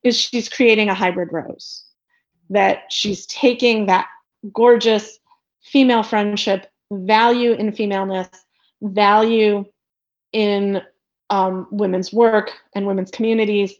[0.04, 1.84] is she's creating a hybrid rose.
[2.50, 4.08] That she's taking that
[4.54, 5.20] gorgeous
[5.64, 8.30] female friendship, value in femaleness,
[8.82, 9.66] value
[10.34, 10.82] in
[11.30, 13.74] um, women's work and women's communities,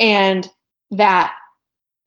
[0.00, 0.48] and
[0.90, 1.34] that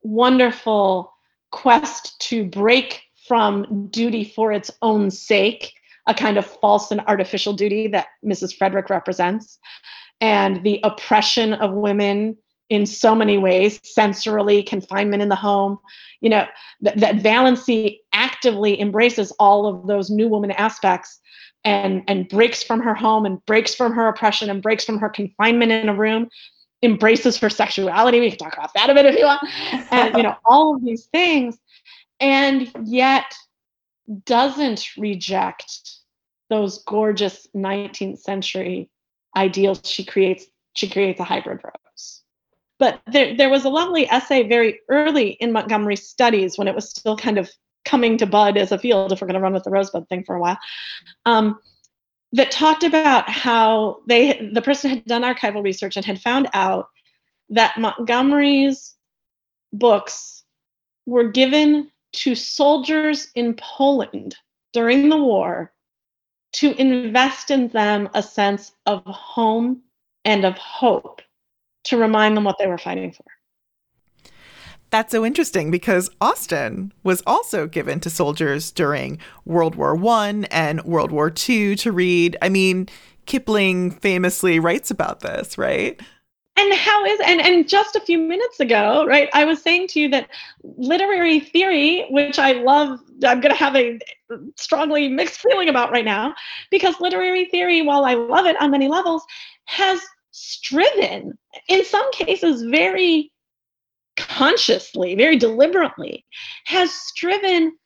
[0.03, 1.13] wonderful
[1.51, 5.73] quest to break from duty for its own sake
[6.07, 8.55] a kind of false and artificial duty that Mrs.
[8.55, 9.59] Frederick represents,
[10.19, 12.37] and the oppression of women
[12.69, 15.77] in so many ways sensorily, confinement in the home.
[16.21, 16.45] You know,
[16.81, 21.19] that, that Valancy actively embraces all of those new woman aspects
[21.63, 25.09] and, and breaks from her home and breaks from her oppression and breaks from her
[25.09, 26.29] confinement in a room
[26.83, 28.19] embraces her sexuality.
[28.19, 29.43] We can talk about that a bit if you want.
[29.91, 31.57] And you know, all of these things.
[32.19, 33.33] And yet
[34.25, 35.91] doesn't reject
[36.49, 38.89] those gorgeous 19th century
[39.37, 42.23] ideals she creates she creates a hybrid rose
[42.77, 46.89] but there, there was a lovely essay very early in montgomery studies when it was
[46.89, 47.49] still kind of
[47.85, 50.23] coming to bud as a field if we're going to run with the rosebud thing
[50.23, 50.57] for a while
[51.25, 51.59] um,
[52.33, 56.87] that talked about how they the person had done archival research and had found out
[57.49, 58.95] that montgomery's
[59.73, 60.43] books
[61.05, 64.35] were given to soldiers in Poland
[64.73, 65.71] during the war
[66.53, 69.81] to invest in them a sense of home
[70.25, 71.21] and of hope
[71.85, 73.25] to remind them what they were fighting for.
[74.91, 80.83] That's so interesting because Austen was also given to soldiers during World War One and
[80.83, 82.37] World War Two to read.
[82.41, 82.89] I mean,
[83.25, 85.99] Kipling famously writes about this, right?
[86.57, 89.99] and how is and and just a few minutes ago right i was saying to
[89.99, 90.27] you that
[90.63, 93.99] literary theory which i love i'm going to have a
[94.57, 96.33] strongly mixed feeling about right now
[96.69, 99.23] because literary theory while i love it on many levels
[99.65, 100.01] has
[100.31, 103.31] striven in some cases very
[104.27, 106.25] consciously very deliberately
[106.65, 107.77] has striven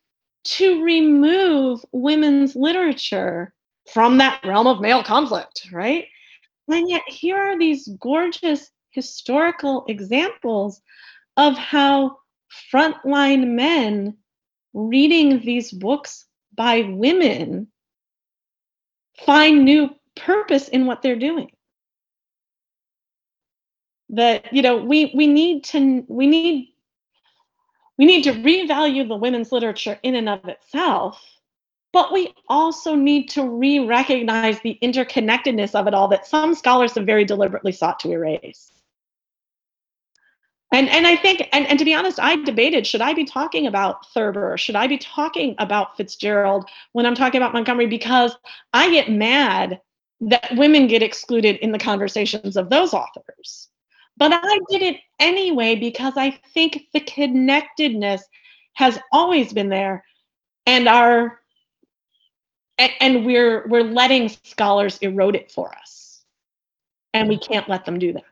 [0.44, 3.52] to remove women's literature
[3.92, 6.06] from that realm of male conflict right?
[6.68, 10.80] And yet, here are these gorgeous historical examples
[11.36, 12.16] of how
[12.72, 14.16] frontline men
[14.74, 17.68] reading these books by women
[19.24, 21.50] find new purpose in what they're doing
[24.10, 26.72] that you know we we need to we need
[27.98, 31.22] we need to revalue the women's literature in and of itself
[31.96, 36.94] but we also need to re recognize the interconnectedness of it all that some scholars
[36.94, 38.70] have very deliberately sought to erase.
[40.74, 43.66] And, and I think, and, and to be honest, I debated should I be talking
[43.66, 44.58] about Thurber?
[44.58, 47.86] Should I be talking about Fitzgerald when I'm talking about Montgomery?
[47.86, 48.36] Because
[48.74, 49.80] I get mad
[50.20, 53.68] that women get excluded in the conversations of those authors.
[54.16, 58.22] But I did it anyway because I think the connectedness
[58.74, 60.04] has always been there
[60.66, 61.40] and our
[62.78, 66.24] and we're we're letting scholars erode it for us.
[67.14, 68.24] And we can't let them do that.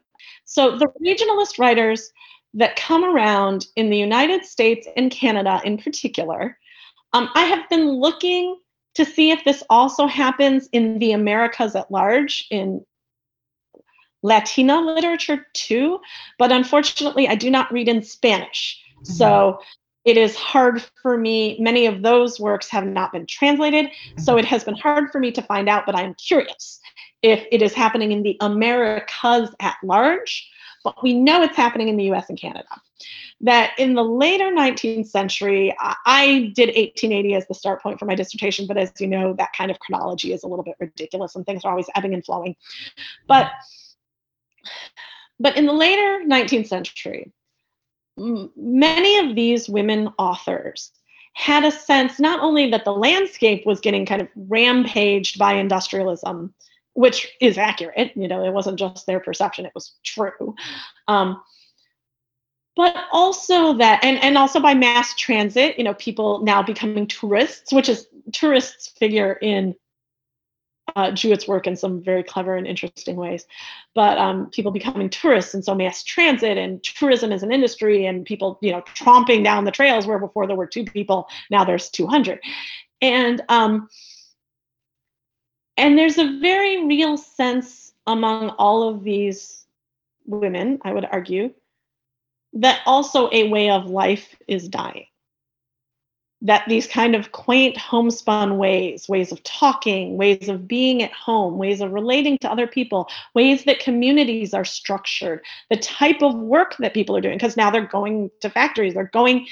[0.45, 2.13] So the regionalist writers
[2.53, 6.59] that come around in the United States and Canada in particular,
[7.15, 8.59] um, I have been looking
[8.95, 12.85] to see if this also happens in the Americas at large, in
[14.25, 16.01] Latina literature too.
[16.39, 18.83] But unfortunately, I do not read in Spanish.
[18.97, 19.13] Mm-hmm.
[19.13, 19.61] So
[20.05, 21.59] it is hard for me.
[21.61, 23.91] Many of those works have not been translated.
[24.19, 24.41] So mm-hmm.
[24.41, 26.81] it has been hard for me to find out, but I'm curious
[27.23, 30.51] if it is happening in the Americas at large.
[30.83, 32.69] But we know it's happening in the US and Canada
[33.41, 38.15] that in the later 19th century, I did 1880 as the start point for my
[38.15, 41.45] dissertation, but as you know, that kind of chronology is a little bit ridiculous and
[41.45, 42.57] things are always ebbing and flowing.
[43.27, 43.51] But
[45.39, 47.33] but in the later 19th century,
[48.17, 50.93] many of these women authors
[51.35, 56.55] had a sense not only that the landscape was getting kind of rampaged by industrialism,
[56.93, 60.55] which is accurate, you know, it wasn't just their perception, it was true.
[61.09, 61.43] Um,
[62.77, 67.73] but also that and and also by mass transit you know people now becoming tourists
[67.73, 69.75] which is tourists figure in
[70.97, 73.47] uh, Jewett's work in some very clever and interesting ways.
[73.95, 78.25] But um, people becoming tourists, and so mass transit and tourism as an industry, and
[78.25, 81.91] people, you know, tromping down the trails where before there were two people, now there's
[81.91, 82.41] 200,
[83.01, 83.89] and um,
[85.77, 89.65] and there's a very real sense among all of these
[90.27, 91.53] women, I would argue,
[92.55, 95.07] that also a way of life is dying.
[96.45, 101.59] That these kind of quaint homespun ways, ways of talking, ways of being at home,
[101.59, 106.77] ways of relating to other people, ways that communities are structured, the type of work
[106.79, 109.47] that people are doing, because now they're going to factories, they're going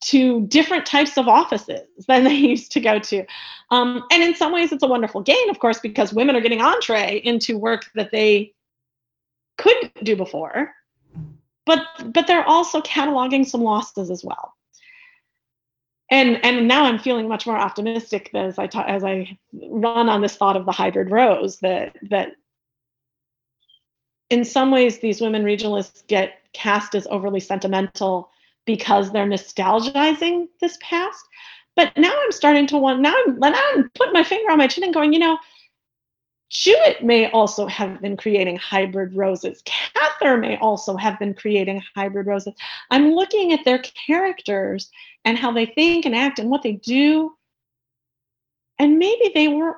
[0.00, 3.26] to different types of offices than they used to go to.
[3.70, 6.62] Um, and in some ways, it's a wonderful gain, of course, because women are getting
[6.62, 8.54] entree into work that they
[9.56, 10.72] couldn't do before
[11.68, 14.54] but but they're also cataloging some losses as well
[16.10, 19.36] and and now i'm feeling much more optimistic as i ta- as i
[19.70, 22.32] run on this thought of the hybrid rose that that
[24.30, 28.30] in some ways these women regionalists get cast as overly sentimental
[28.66, 31.24] because they're nostalgizing this past.
[31.76, 34.66] But now i'm starting to want now i'm, now I'm putting my finger on my
[34.66, 35.38] chin and going you know
[36.50, 39.62] Jewett may also have been creating hybrid roses.
[39.64, 42.54] Cather may also have been creating hybrid roses.
[42.90, 44.90] I'm looking at their characters
[45.24, 47.34] and how they think and act and what they do.
[48.78, 49.76] And maybe they were,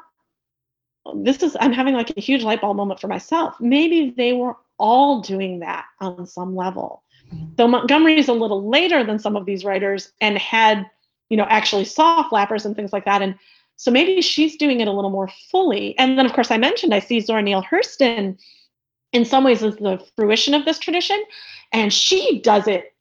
[1.16, 3.58] this is, I'm having like a huge light bulb moment for myself.
[3.58, 7.02] Maybe they were all doing that on some level.
[7.32, 7.46] Mm-hmm.
[7.56, 10.88] Though Montgomery is a little later than some of these writers and had,
[11.30, 13.22] you know, actually saw flappers and things like that.
[13.22, 13.36] And
[13.80, 15.96] so maybe she's doing it a little more fully.
[15.96, 18.38] And then, of course, I mentioned I see Zora Neale Hurston
[19.14, 21.18] in some ways as the fruition of this tradition,
[21.72, 22.94] and she does it,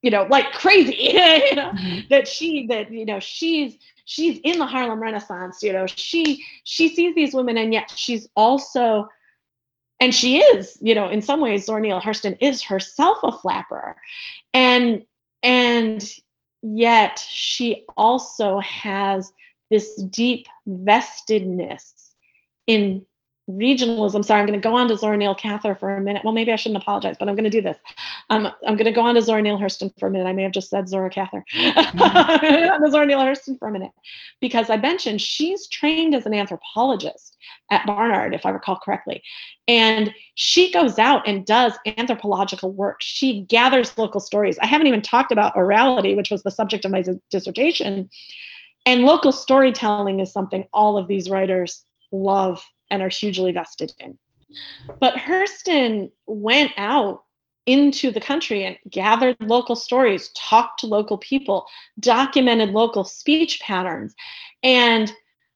[0.00, 0.94] you know, like crazy.
[1.12, 1.98] you know, mm-hmm.
[2.08, 5.62] that she that you know she's she's in the Harlem Renaissance.
[5.62, 9.10] You know, she she sees these women, and yet she's also
[10.00, 13.94] and she is, you know, in some ways, Zora Neale Hurston is herself a flapper,
[14.54, 15.04] and
[15.42, 16.02] and
[16.62, 19.34] yet she also has
[19.70, 22.10] this deep vestedness
[22.66, 23.04] in
[23.50, 24.24] regionalism.
[24.24, 26.24] Sorry, I'm going to go on to Zora Neale Cather for a minute.
[26.24, 27.76] Well, maybe I shouldn't apologize, but I'm going to do this.
[28.28, 30.26] Um, I'm going to go on to Zora Neale Hurston for a minute.
[30.26, 31.44] I may have just said Zora Cather.
[31.54, 32.86] Mm-hmm.
[32.90, 33.90] Zora Neale Hurston for a minute,
[34.40, 37.36] because I mentioned she's trained as an anthropologist
[37.70, 39.22] at Barnard, if I recall correctly.
[39.68, 42.98] And she goes out and does anthropological work.
[43.00, 44.58] She gathers local stories.
[44.58, 48.10] I haven't even talked about orality, which was the subject of my dissertation.
[48.86, 54.18] And local storytelling is something all of these writers love and are hugely vested in.
[54.98, 57.24] But Hurston went out
[57.66, 61.66] into the country and gathered local stories, talked to local people,
[62.00, 64.14] documented local speech patterns.
[64.62, 65.12] And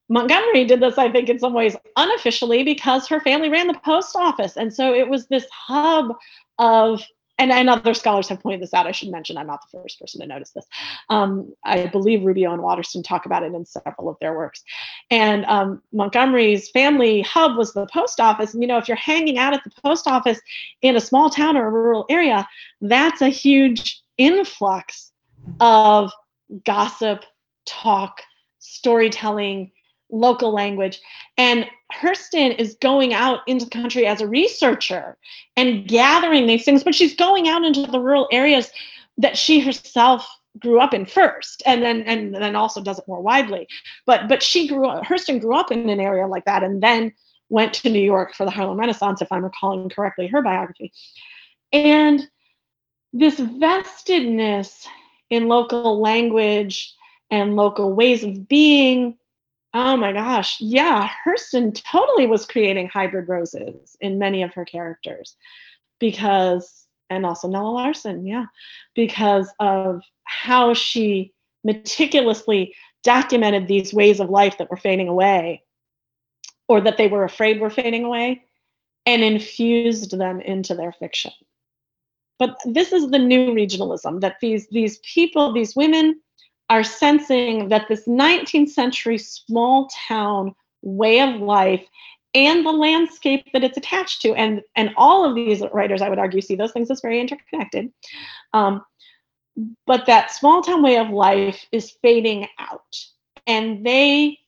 [0.08, 4.14] Montgomery did this, I think, in some ways unofficially because her family ran the post
[4.14, 4.56] office.
[4.56, 6.14] And so it was this hub
[6.58, 7.02] of
[7.38, 8.86] and, and other scholars have pointed this out.
[8.86, 10.66] I should mention I'm not the first person to notice this.
[11.08, 14.62] Um, I believe Rubio and Waterston talk about it in several of their works.
[15.10, 18.54] And um, Montgomery's family hub was the post office.
[18.54, 20.40] And you know, if you're hanging out at the post office
[20.82, 22.46] in a small town or a rural area,
[22.80, 25.12] that's a huge influx
[25.60, 26.12] of
[26.64, 27.24] gossip,
[27.66, 28.22] talk,
[28.58, 29.72] storytelling,
[30.14, 31.00] local language.
[31.36, 35.16] And Hurston is going out into the country as a researcher
[35.56, 38.70] and gathering these things, but she's going out into the rural areas
[39.18, 40.26] that she herself
[40.60, 43.66] grew up in first and then and then also does it more widely
[44.06, 47.12] but but she grew up hurston grew up in an area like that and then
[47.48, 50.92] went to new york for the harlem renaissance if i'm recalling correctly her biography
[51.72, 52.28] and
[53.12, 54.86] this vestedness
[55.28, 56.94] in local language
[57.32, 59.16] and local ways of being
[59.74, 65.36] oh my gosh yeah hurston totally was creating hybrid roses in many of her characters
[66.00, 68.46] because and also Nella Larsen, yeah,
[68.94, 75.62] because of how she meticulously documented these ways of life that were fading away
[76.68, 78.42] or that they were afraid were fading away
[79.06, 81.32] and infused them into their fiction.
[82.38, 86.20] But this is the new regionalism that these these people, these women
[86.70, 91.84] are sensing that this 19th century small town way of life
[92.34, 94.34] and the landscape that it's attached to.
[94.34, 97.92] And, and all of these writers, I would argue, see those things as very interconnected.
[98.52, 98.84] Um,
[99.86, 102.96] but that small town way of life is fading out.
[103.46, 104.38] And they,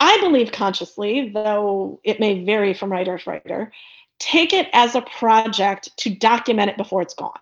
[0.00, 3.72] I believe consciously, though it may vary from writer to writer,
[4.18, 7.32] take it as a project to document it before it's gone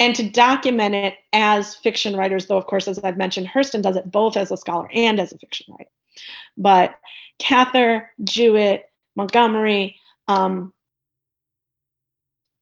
[0.00, 3.96] and to document it as fiction writers, though, of course, as I've mentioned, Hurston does
[3.96, 5.90] it both as a scholar and as a fiction writer.
[6.56, 6.94] But
[7.38, 9.96] Cather, Jewett, Montgomery,
[10.26, 10.72] um,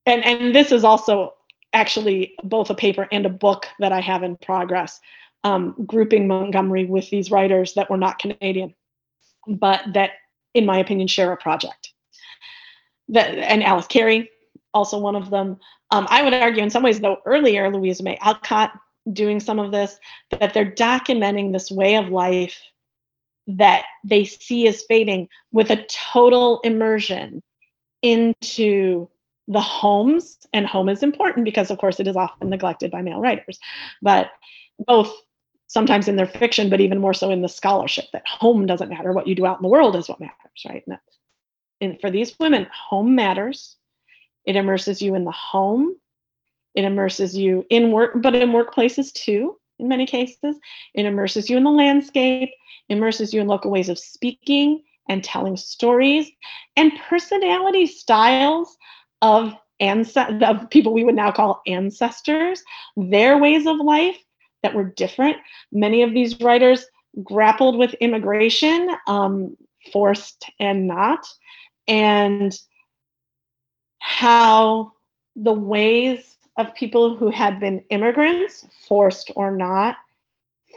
[0.04, 1.34] and and this is also
[1.72, 5.00] actually both a paper and a book that I have in progress,
[5.44, 8.74] um, grouping Montgomery with these writers that were not Canadian,
[9.46, 10.12] but that,
[10.54, 11.92] in my opinion, share a project.
[13.08, 14.30] That and Alice Carey,
[14.74, 15.58] also one of them.
[15.90, 18.72] Um, I would argue, in some ways, though earlier, Louisa May Alcott
[19.10, 19.98] doing some of this,
[20.38, 22.60] that they're documenting this way of life
[23.46, 27.42] that they see as fading with a total immersion
[28.02, 29.08] into
[29.48, 33.18] the homes and home is important because of course it is often neglected by male
[33.18, 33.58] writers
[34.02, 34.30] but
[34.86, 35.10] both
[35.68, 39.12] sometimes in their fiction but even more so in the scholarship that home doesn't matter.
[39.12, 40.34] What you do out in the world is what matters
[40.68, 40.84] right?
[40.86, 40.98] And,
[41.80, 43.76] and for these women home matters
[44.48, 45.94] it immerses you in the home
[46.74, 50.56] it immerses you in work but in workplaces too in many cases.
[50.94, 52.50] It immerses you in the landscape,
[52.88, 56.30] immerses you in local ways of speaking and telling stories,
[56.76, 58.76] and personality styles
[59.22, 62.62] of, anc- of people we would now call ancestors,
[62.96, 64.18] their ways of life
[64.62, 65.36] that were different.
[65.72, 66.84] Many of these writers
[67.22, 69.56] grappled with immigration, um,
[69.92, 71.26] forced and not,
[71.86, 72.58] and
[74.08, 74.90] how
[75.36, 79.96] the ways of people who had been immigrants, forced or not,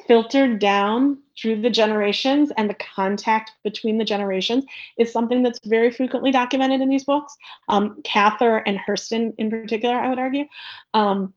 [0.06, 4.66] filtered down through the generations and the contact between the generations
[5.00, 7.38] is something that's very frequently documented in these books.
[7.70, 10.46] Um, Cather and Hurston, in particular, I would argue,
[10.94, 11.34] um,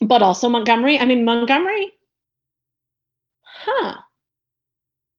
[0.00, 1.00] but also Montgomery.
[1.00, 1.90] I mean, Montgomery,
[3.42, 3.96] huh?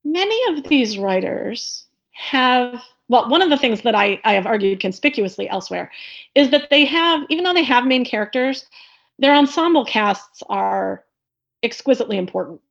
[0.05, 2.81] Many of these writers have
[3.11, 5.91] well, one of the things that I, I have argued conspicuously elsewhere
[6.33, 8.65] is that they have, even though they have main characters,
[9.19, 11.03] their ensemble casts are
[11.61, 12.61] exquisitely important.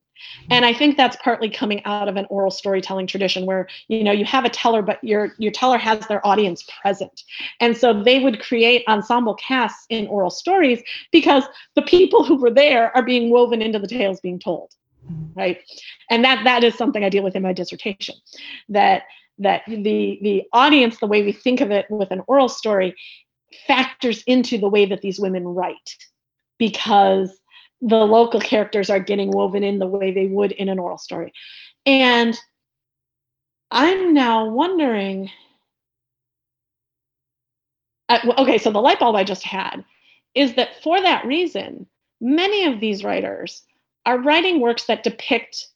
[0.49, 4.13] And I think that's partly coming out of an oral storytelling tradition where, you know,
[4.13, 7.23] you have a teller, but your your teller has their audience present.
[7.61, 10.83] And so they would create ensemble casts in oral stories
[11.13, 14.75] because the people who were there are being woven into the tales being told.
[15.07, 15.39] Mm-hmm.
[15.39, 15.59] Right.
[16.11, 18.15] And that that is something I deal with in my dissertation.
[18.69, 19.05] That
[19.41, 22.95] that the the audience the way we think of it with an oral story
[23.67, 25.97] factors into the way that these women write
[26.59, 27.37] because
[27.81, 31.33] the local characters are getting woven in the way they would in an oral story.
[31.87, 32.39] And
[33.71, 35.31] i'm now wondering
[38.09, 39.85] uh, okay so the light bulb i just had
[40.35, 41.87] is that for that reason
[42.21, 43.63] many of these writers
[44.07, 45.69] are writing works that depict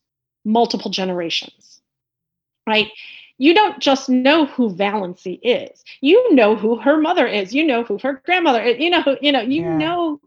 [0.44, 1.80] multiple generations
[2.66, 2.88] right
[3.38, 5.82] you don't just know who Valancy is.
[6.00, 7.54] You know who her mother is.
[7.54, 8.78] You know who her grandmother is.
[8.78, 9.76] You know, you know, you yeah.
[9.76, 10.20] know,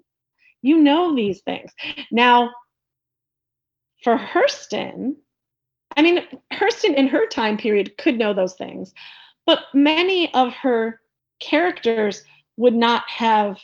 [0.61, 1.71] you know these things.
[2.11, 2.51] Now,
[4.03, 5.15] for Hurston,
[5.95, 8.93] I mean, Hurston in her time period could know those things,
[9.45, 11.01] but many of her
[11.39, 12.23] characters
[12.57, 13.57] would not have,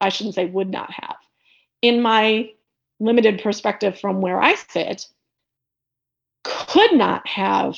[0.00, 1.16] I shouldn't say would not have.
[1.80, 2.50] In my
[3.00, 5.06] limited perspective from where I sit,
[6.48, 7.76] could not have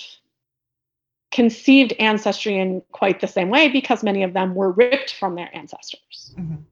[1.33, 5.55] conceived ancestry in quite the same way because many of them were ripped from their
[5.55, 6.35] ancestors.
[6.39, 6.63] Mm-hmm.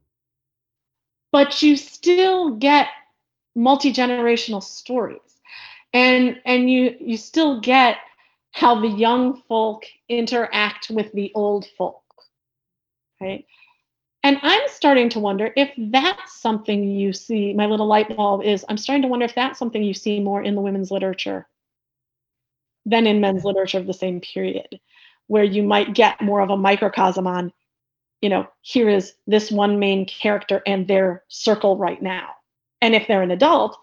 [1.30, 2.88] But you still get
[3.54, 5.20] multi generational stories.
[5.92, 7.96] and and you you still get
[8.52, 12.02] how the young folk interact with the old folk
[13.20, 13.46] right
[14.22, 18.64] and i'm starting to wonder if that's something you see my little light bulb is
[18.68, 21.46] i'm starting to wonder if that's something you see more in the women's literature
[22.88, 24.80] than in men's literature of the same period
[25.26, 27.52] where you might get more of a microcosm on
[28.20, 32.28] you know here is this one main character and their circle right now
[32.80, 33.78] and if they're an adult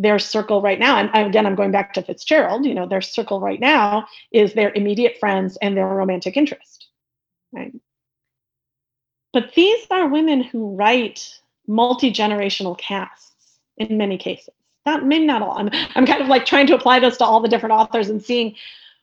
[0.00, 3.38] their circle right now, and again, I'm going back to Fitzgerald, you know, their circle
[3.38, 6.88] right now is their immediate friends and their romantic interest.
[7.52, 7.74] Right.
[9.34, 14.54] But these are women who write multi-generational casts in many cases.
[14.86, 15.58] Not maybe not all.
[15.58, 18.22] I'm I'm kind of like trying to apply this to all the different authors and
[18.22, 18.54] seeing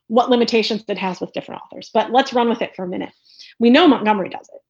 [0.08, 1.92] what limitations it has with different authors.
[1.94, 3.12] But let's run with it for a minute.
[3.60, 4.62] We know Montgomery does it.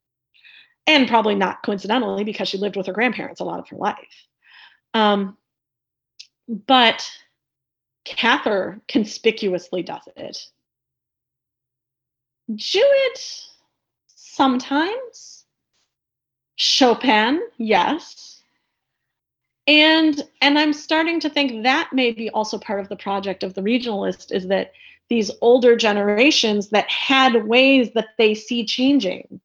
[0.88, 4.26] And probably not coincidentally because she lived with her grandparents a lot of her life.
[4.94, 5.38] Um,
[6.48, 7.08] but
[8.06, 10.48] Cather conspicuously does it.
[12.56, 13.48] Jewett
[14.08, 15.46] sometimes.
[16.56, 18.37] Chopin, yes.
[19.68, 23.54] And and I'm starting to think that may be also part of the project of
[23.54, 24.72] the regionalist is that
[25.10, 29.42] these older generations that had ways that they see changing,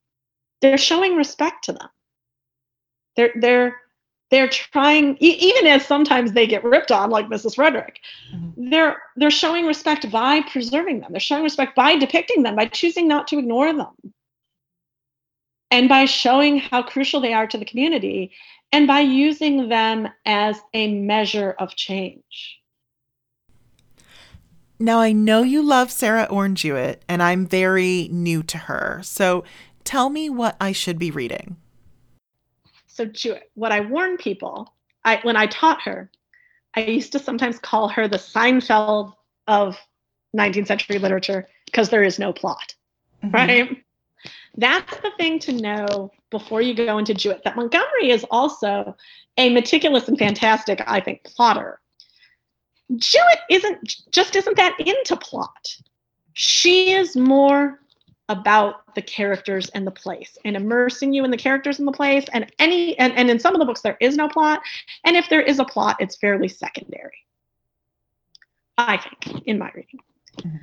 [0.61, 1.89] they're showing respect to them.
[3.17, 3.77] They're they're
[4.33, 8.01] they're trying even as sometimes they get ripped on like mrs frederick
[8.35, 8.71] mm-hmm.
[8.71, 13.07] they're they're showing respect by preserving them they're showing respect by depicting them by choosing
[13.07, 13.93] not to ignore them
[15.71, 18.33] and by showing how crucial they are to the community
[18.73, 22.61] and by using them as a measure of change
[24.79, 29.45] now i know you love sarah orne jewett and i'm very new to her so
[29.85, 31.57] tell me what i should be reading
[32.93, 36.11] so Jewett, what I warn people, I when I taught her,
[36.75, 39.15] I used to sometimes call her the Seinfeld
[39.47, 39.79] of
[40.37, 42.75] 19th century literature because there is no plot,
[43.25, 43.35] mm-hmm.
[43.35, 43.83] right?
[44.57, 47.43] That's the thing to know before you go into Jewett.
[47.45, 48.97] That Montgomery is also
[49.39, 51.81] a meticulous and fantastic, I think, plotter.
[52.97, 55.77] Jewett isn't just isn't that into plot.
[56.35, 57.81] She is more
[58.29, 62.25] about the characters and the place and immersing you in the characters and the place
[62.33, 64.63] and any and, and in some of the books there is no plot
[65.05, 67.19] and if there is a plot it's fairly secondary
[68.79, 70.01] i think in my reading
[70.39, 70.57] mm-hmm.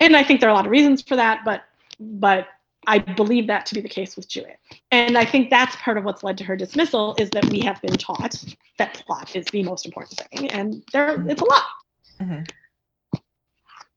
[0.00, 1.62] and i think there are a lot of reasons for that but
[2.00, 2.48] but
[2.86, 4.58] i believe that to be the case with jewett
[4.90, 7.80] and i think that's part of what's led to her dismissal is that we have
[7.82, 8.44] been taught
[8.78, 11.62] that plot is the most important thing and there it's a lot
[12.20, 12.42] mm-hmm.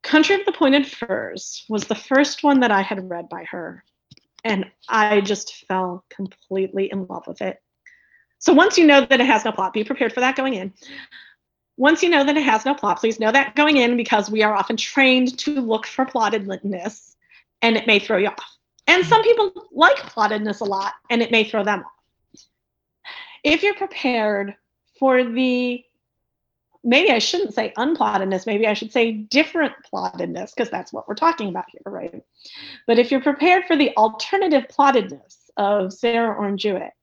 [0.06, 3.84] Country of the Pointed Firs was the first one that I had read by her,
[4.44, 7.60] and I just fell completely in love with it.
[8.38, 10.74] So once you know that it has no plot, be prepared for that going in.
[11.76, 14.44] Once you know that it has no plot, please know that going in because we
[14.44, 17.16] are often trained to look for plottedness
[17.64, 18.55] and it may throw you off.
[18.88, 22.44] And some people like plottedness a lot and it may throw them off.
[23.44, 24.56] If you're prepared
[25.00, 25.84] for the
[26.86, 31.16] maybe I shouldn't say unplottedness, maybe I should say different plottedness, because that's what we're
[31.16, 32.24] talking about here, right?
[32.86, 36.94] But if you're prepared for the alternative plottedness of Sarah Orne Jewett,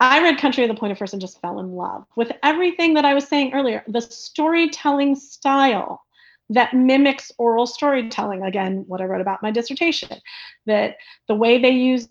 [0.00, 3.04] I read Country of the Pointed Firs and just fell in love with everything that
[3.04, 6.02] I was saying earlier, the storytelling style
[6.50, 8.42] that mimics oral storytelling.
[8.42, 10.20] Again, what I wrote about my dissertation,
[10.66, 10.96] that
[11.28, 12.06] the way they use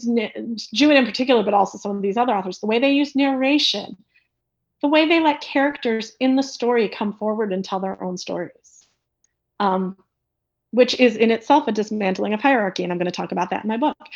[0.73, 3.97] Jewett in particular, but also some of these other authors, the way they use narration,
[4.81, 8.87] the way they let characters in the story come forward and tell their own stories,
[9.59, 9.95] um,
[10.71, 12.83] which is in itself a dismantling of hierarchy.
[12.83, 13.97] And I'm going to talk about that in my book.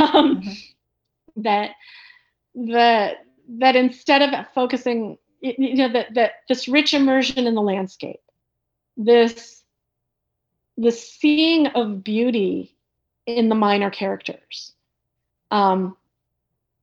[0.00, 1.42] Um, mm-hmm.
[1.42, 1.72] That
[2.54, 3.16] that
[3.58, 8.20] that instead of focusing, you know, that that this rich immersion in the landscape,
[8.96, 9.57] this
[10.78, 12.74] the seeing of beauty
[13.26, 14.72] in the minor characters,
[15.50, 15.96] um,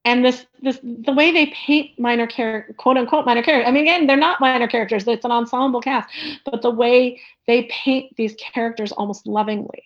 [0.05, 3.83] and this this the way they paint minor character quote unquote minor characters i mean
[3.83, 6.07] again they're not minor characters it's an ensemble cast
[6.45, 9.83] but the way they paint these characters almost lovingly.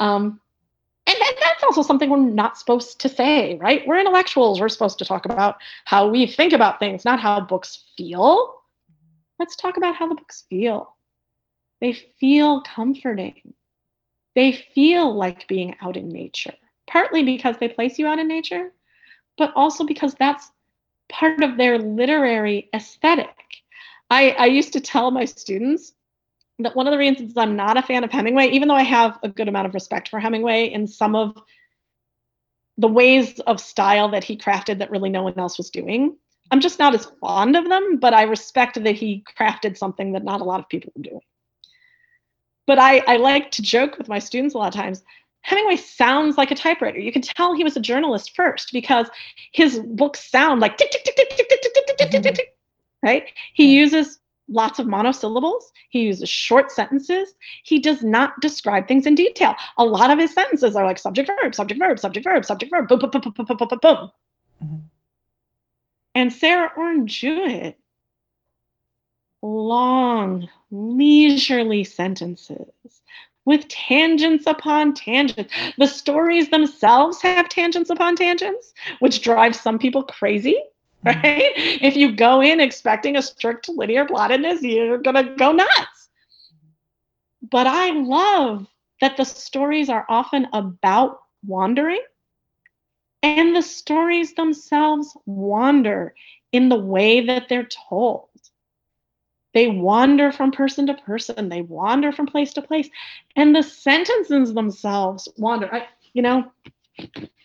[0.00, 0.40] Um
[1.06, 3.86] and, and that's also something we're not supposed to say right?
[3.86, 7.84] We're intellectuals we're supposed to talk about how we think about things not how books
[7.96, 8.54] feel.
[9.38, 10.94] Let's talk about how the books feel
[11.80, 13.54] they feel comforting
[14.34, 16.54] they feel like being out in nature
[16.86, 18.72] partly because they place you out in nature
[19.36, 20.50] but also because that's
[21.08, 23.34] part of their literary aesthetic.
[24.10, 25.94] I, I used to tell my students
[26.58, 29.18] that one of the reasons I'm not a fan of Hemingway, even though I have
[29.22, 31.36] a good amount of respect for Hemingway in some of
[32.78, 36.16] the ways of style that he crafted that really no one else was doing,
[36.50, 40.24] I'm just not as fond of them, but I respect that he crafted something that
[40.24, 41.20] not a lot of people are doing.
[42.68, 45.02] But I, I like to joke with my students a lot of times.
[45.40, 46.98] Hemingway sounds like a typewriter.
[46.98, 49.08] You can tell he was a journalist first because
[49.52, 52.34] his books sound like tick, tick, tick, tick, tick, tick, tick, tick, tick, tick, tick,
[52.34, 52.56] tick,
[53.02, 53.24] right?
[53.54, 55.72] He uses lots of monosyllables.
[55.88, 57.32] He uses short sentences.
[57.64, 59.54] He does not describe things in detail.
[59.78, 62.86] A lot of his sentences are like subject verb, subject verb, subject verb, subject verb,
[62.86, 64.10] boom, boom, boom, boom, boom, boom, boom, boom.
[64.62, 64.76] Mm-hmm.
[66.14, 67.78] And Sarah Orne Jewett,
[69.42, 73.02] long, leisurely sentences
[73.44, 75.52] with tangents upon tangents.
[75.78, 80.58] The stories themselves have tangents upon tangents, which drives some people crazy
[81.06, 81.22] Mm-hmm.
[81.22, 81.52] right?
[81.56, 86.08] If you go in expecting a strict linear plottedness, you're going to go nuts.
[87.50, 88.66] But I love
[89.00, 92.02] that the stories are often about wandering
[93.22, 96.14] and the stories themselves wander
[96.52, 98.27] in the way that they're told.
[99.58, 102.88] They wander from person to person, they wander from place to place,
[103.34, 105.74] and the sentences themselves wander.
[105.74, 106.52] I, you know,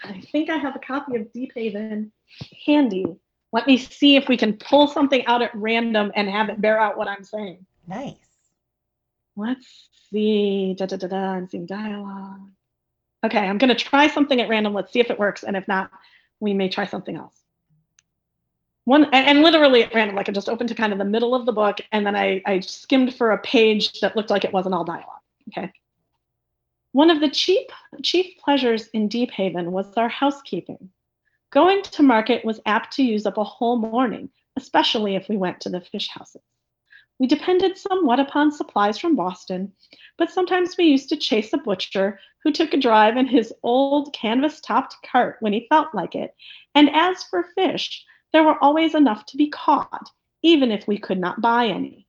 [0.03, 2.11] I think I have a copy of Deephaven
[2.67, 3.05] handy
[3.53, 6.79] let me see if we can pull something out at random and have it bear
[6.79, 7.63] out what I'm saying.
[7.87, 8.15] Nice.
[9.35, 10.75] Let's see.
[10.75, 11.17] Da da da da.
[11.17, 12.49] I'm seeing dialogue.
[13.23, 14.73] Okay, I'm going to try something at random.
[14.73, 15.43] Let's see if it works.
[15.43, 15.91] And if not,
[16.39, 17.42] we may try something else.
[18.85, 21.45] One and, literally at random, like I just opened to kind of the middle of
[21.45, 24.75] the book, and then I, I skimmed for a page that looked like it wasn't
[24.75, 25.21] all dialogue.
[25.49, 25.71] Okay.
[26.91, 27.67] One of the chief
[28.03, 30.89] chief pleasures in Deephaven was our housekeeping.
[31.49, 35.61] Going to market was apt to use up a whole morning, especially if we went
[35.61, 36.41] to the fish houses.
[37.19, 39.71] We depended somewhat upon supplies from Boston,
[40.17, 44.13] but sometimes we used to chase a butcher who took a drive in his old
[44.13, 46.35] canvas topped cart when he felt like it.
[46.75, 48.03] And as for fish,
[48.33, 50.09] there were always enough to be caught,
[50.41, 52.07] even if we could not buy any.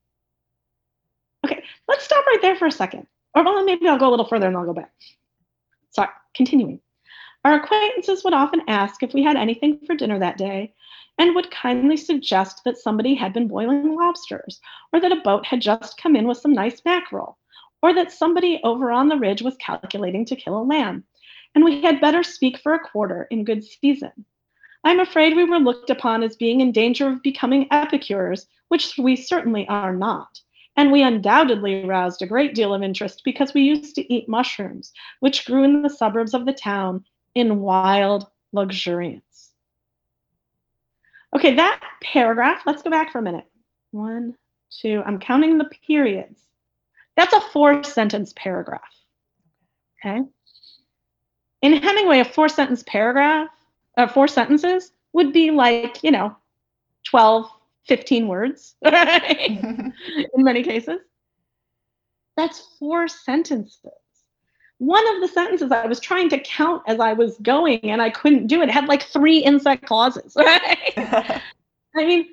[1.45, 3.07] Okay, let's stop right there for a second.
[3.35, 4.93] Or well, maybe I'll go a little further and I'll go back.
[5.91, 6.81] Sorry, continuing.
[7.45, 10.73] Our acquaintances would often ask if we had anything for dinner that day
[11.19, 14.61] and would kindly suggest that somebody had been boiling lobsters,
[14.93, 17.39] or that a boat had just come in with some nice mackerel,
[17.83, 21.05] or that somebody over on the ridge was calculating to kill a lamb,
[21.55, 24.25] and we had better speak for a quarter in good season.
[24.85, 29.17] I'm afraid we were looked upon as being in danger of becoming epicures, which we
[29.17, 30.41] certainly are not.
[30.77, 34.93] And we undoubtedly roused a great deal of interest because we used to eat mushrooms,
[35.21, 37.05] which grew in the suburbs of the town
[37.35, 39.53] in wild luxuriance.
[41.35, 43.47] Okay, that paragraph, let's go back for a minute.
[43.93, 44.35] One,
[44.71, 46.41] two, I'm counting the periods.
[47.17, 48.83] That's a four sentence paragraph.
[50.05, 50.23] Okay.
[51.63, 53.49] In Hemingway, a four sentence paragraph,
[53.97, 56.37] uh, four sentences would be like, you know,
[57.05, 57.51] 12,
[57.87, 59.93] 15 words in
[60.37, 61.01] many cases.
[62.37, 63.83] That's four sentences
[64.79, 68.11] one of the sentences I was trying to count as I was going and I
[68.11, 68.69] couldn't do it.
[68.69, 70.37] It had like three insect clauses.
[70.45, 70.93] Right?
[71.97, 72.27] I mean,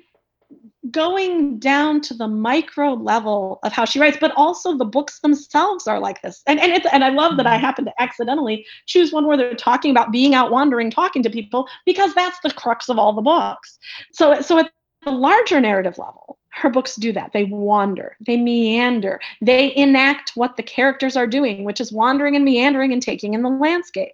[0.90, 5.86] going down to the micro level of how she writes, but also the books themselves
[5.86, 6.42] are like this.
[6.46, 7.64] And and it's and I love that I mm-hmm.
[7.64, 11.68] happen to accidentally choose one where they're talking about being out wandering, talking to people,
[11.86, 13.78] because that's the crux of all the books.
[14.12, 14.70] So so at
[15.04, 17.32] the larger narrative level, her books do that.
[17.32, 22.44] They wander, they meander, they enact what the characters are doing, which is wandering and
[22.44, 24.12] meandering and taking in the landscape.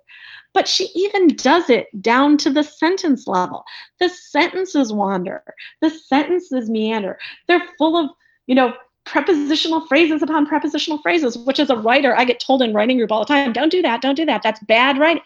[0.55, 3.65] But she even does it down to the sentence level.
[4.01, 5.43] The sentences wander,
[5.81, 7.19] the sentences meander.
[7.47, 8.11] They're full of,
[8.47, 8.75] you know,
[9.05, 13.13] prepositional phrases upon prepositional phrases, which as a writer, I get told in writing group
[13.13, 14.43] all the time, don't do that, don't do that.
[14.43, 15.23] That's bad writing.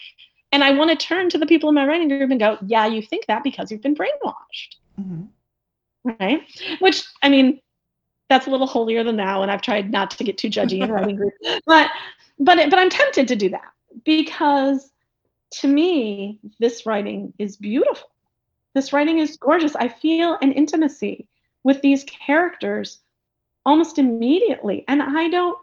[0.52, 2.86] And I want to turn to the people in my writing group and go, yeah,
[2.86, 4.76] you think that because you've been brainwashed.
[5.00, 5.24] Mm-hmm
[6.04, 6.42] right?
[6.80, 7.60] Which I mean,
[8.28, 10.90] that's a little holier than thou, and I've tried not to get too judgy in
[10.90, 11.34] writing group,
[11.66, 11.90] but
[12.38, 13.70] but but I'm tempted to do that
[14.04, 14.90] because
[15.60, 18.10] to me, this writing is beautiful.
[18.74, 19.76] This writing is gorgeous.
[19.76, 21.26] I feel an intimacy
[21.62, 23.00] with these characters
[23.64, 25.58] almost immediately, and I don't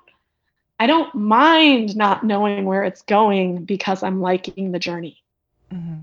[0.79, 5.23] I don't mind not knowing where it's going because I'm liking the journey.
[5.71, 5.99] Mm-hmm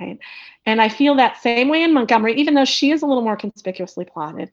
[0.00, 0.18] right?
[0.66, 3.36] And I feel that same way in Montgomery, even though she is a little more
[3.36, 4.50] conspicuously plotted.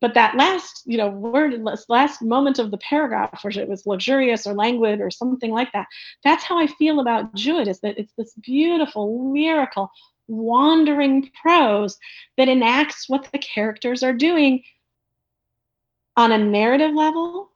[0.00, 4.46] But that last, you know, word, last moment of the paragraph, where it was luxurious
[4.46, 5.86] or languid or something like that,
[6.24, 9.90] that's how I feel about Jewett, is that it's this beautiful, lyrical,
[10.26, 11.98] wandering prose
[12.38, 14.62] that enacts what the characters are doing
[16.16, 17.50] on a narrative level,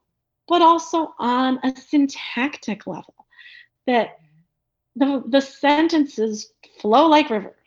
[0.47, 3.15] but also on a syntactic level.
[3.87, 4.19] That
[4.97, 7.64] the, the sentences flow like rivers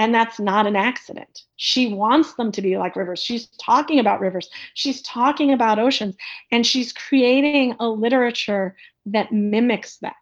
[0.00, 1.42] And that's not an accident.
[1.56, 3.22] She wants them to be like rivers.
[3.22, 4.48] She's talking about rivers.
[4.72, 6.16] She's talking about oceans.
[6.50, 8.74] And she's creating a literature
[9.04, 10.14] that mimics that.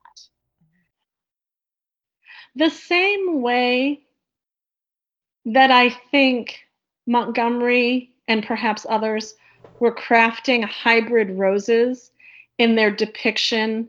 [2.56, 4.02] The same way
[5.44, 6.58] that I think
[7.06, 9.36] Montgomery and perhaps others
[9.78, 12.10] were crafting hybrid roses
[12.58, 13.88] in their depiction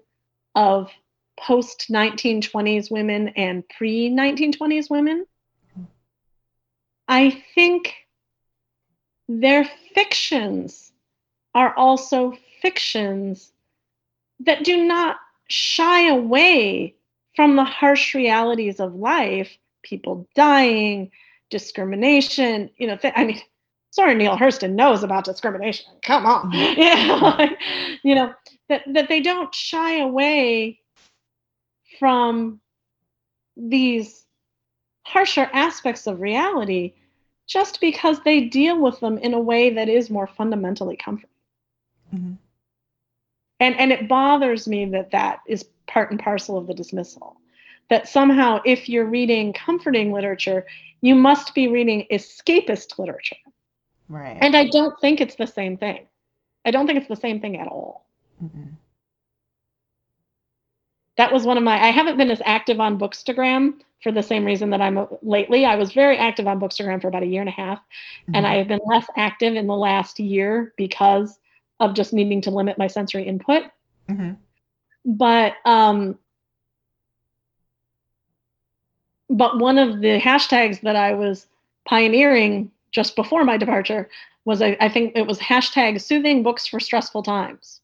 [0.54, 0.92] of
[1.40, 5.26] post 1920s women and pre 1920s women.
[7.10, 7.96] I think
[9.28, 10.92] their fictions
[11.56, 13.52] are also fictions
[14.42, 16.96] that do not shy away
[17.36, 21.10] from the harsh realities of life people dying,
[21.50, 22.70] discrimination.
[22.78, 23.42] You know, th- I mean,
[23.94, 25.88] Zora Neale Hurston knows about discrimination.
[26.04, 27.50] Come on, you know,
[28.04, 28.34] you know
[28.70, 30.80] that that they don't shy away
[32.00, 32.62] from
[33.58, 34.26] these
[35.04, 36.94] harsher aspects of reality
[37.50, 41.30] just because they deal with them in a way that is more fundamentally comforting.
[42.14, 42.34] Mm-hmm.
[43.60, 47.36] And and it bothers me that that is part and parcel of the dismissal.
[47.90, 50.66] That somehow, if you're reading comforting literature,
[51.02, 53.36] you must be reading escapist literature.
[54.08, 54.38] Right.
[54.40, 56.06] And I don't think it's the same thing.
[56.66, 58.06] I don't think it's the same thing at all.
[58.44, 58.74] Mm-hmm.
[61.20, 64.46] That was one of my, I haven't been as active on Bookstagram for the same
[64.46, 65.66] reason that I'm lately.
[65.66, 68.36] I was very active on Bookstagram for about a year and a half, mm-hmm.
[68.36, 71.38] and I have been less active in the last year because
[71.82, 73.64] of just needing to limit my sensory input.
[74.08, 74.32] Mm-hmm.
[75.04, 76.18] But um,
[79.30, 81.48] but one of the hashtags that I was
[81.84, 84.10] pioneering just before my departure
[84.46, 87.79] was I, I think it was hashtag soothing books for stressful times.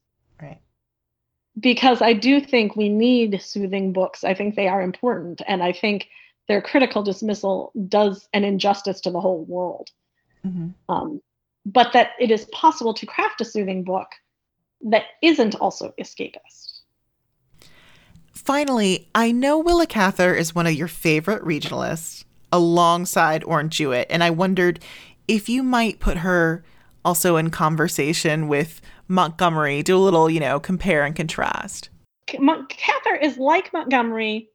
[1.58, 4.24] Because I do think we need soothing books.
[4.24, 5.40] I think they are important.
[5.46, 6.08] And I think
[6.48, 9.90] their critical dismissal does an injustice to the whole world.
[10.46, 10.68] Mm-hmm.
[10.88, 11.20] Um,
[11.64, 14.08] but that it is possible to craft a soothing book
[14.82, 16.80] that isn't also escapist.
[18.32, 24.06] Finally, I know Willa Cather is one of your favorite regionalists alongside Orne Jewett.
[24.08, 24.78] And I wondered
[25.26, 26.62] if you might put her
[27.04, 31.90] also in conversation with Montgomery, do a little, you know, compare and contrast.
[32.26, 34.48] Cather is like Montgomery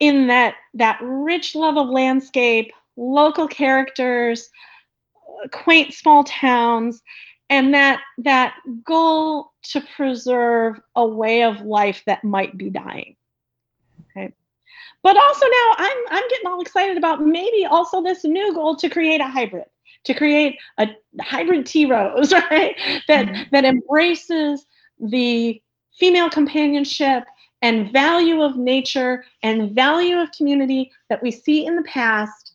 [0.00, 4.50] in that that rich love of landscape, local characters,
[5.16, 7.00] uh, quaint small towns,
[7.48, 13.16] and that that goal to preserve a way of life that might be dying.
[14.10, 14.32] Okay.
[15.02, 18.88] But also now I'm I'm getting all excited about maybe also this new goal to
[18.88, 19.66] create a hybrid,
[20.04, 20.88] to create a
[21.20, 22.76] hybrid tea rose, right?
[23.08, 23.42] That mm-hmm.
[23.52, 24.66] that embraces
[25.00, 25.60] the
[25.98, 27.24] female companionship
[27.62, 32.52] and value of nature and value of community that we see in the past,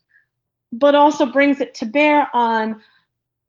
[0.72, 2.82] but also brings it to bear on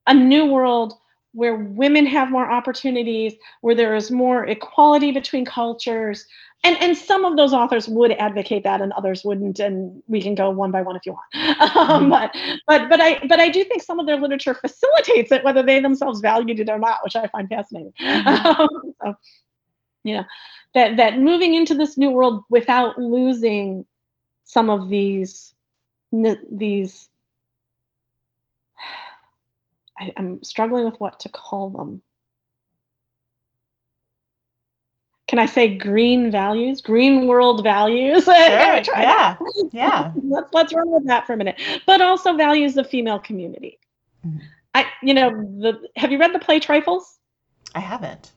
[0.07, 0.94] a new world
[1.32, 6.26] where women have more opportunities, where there is more equality between cultures,
[6.62, 10.34] and and some of those authors would advocate that and others wouldn't and we can
[10.34, 12.11] go one by one if you want um, mm-hmm.
[12.11, 12.34] but
[12.66, 15.80] but but i but i do think some of their literature facilitates it whether they
[15.80, 18.50] themselves valued it or not which i find fascinating mm-hmm.
[18.61, 18.68] um,
[19.02, 19.14] so
[20.04, 20.24] you know
[20.74, 23.84] that that moving into this new world without losing
[24.44, 25.54] some of these
[26.50, 27.08] these
[29.98, 32.02] I, i'm struggling with what to call them
[35.31, 38.24] can I say green values, green world values?
[38.85, 38.97] Sure.
[38.97, 39.37] yeah,
[39.72, 40.12] yeah.
[40.24, 41.61] let's let's run with that for a minute.
[41.87, 43.78] But also values of female community.
[44.26, 44.39] Mm-hmm.
[44.74, 47.18] I, you know, the have you read the play Trifles?
[47.74, 48.33] I haven't.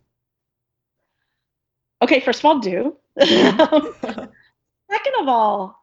[2.04, 2.96] Okay, first of all, do.
[3.20, 4.26] Mm-hmm.
[4.92, 5.76] Second of all,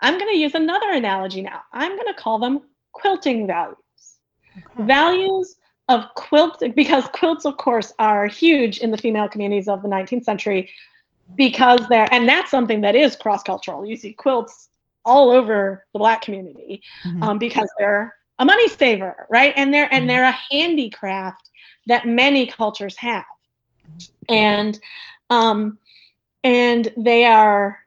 [0.00, 1.60] I'm going to use another analogy now.
[1.72, 2.62] I'm going to call them
[2.92, 3.76] quilting values.
[4.56, 4.82] Okay.
[4.82, 5.56] Values
[5.88, 10.24] of quilts because quilts of course are huge in the female communities of the 19th
[10.24, 10.68] century
[11.36, 14.68] because they're and that's something that is cross-cultural you see quilts
[15.04, 17.22] all over the black community mm-hmm.
[17.22, 20.08] um, because they're a money saver right and they're and mm-hmm.
[20.08, 21.50] they're a handicraft
[21.86, 23.24] that many cultures have
[24.28, 24.80] and
[25.30, 25.78] um
[26.42, 27.78] and they are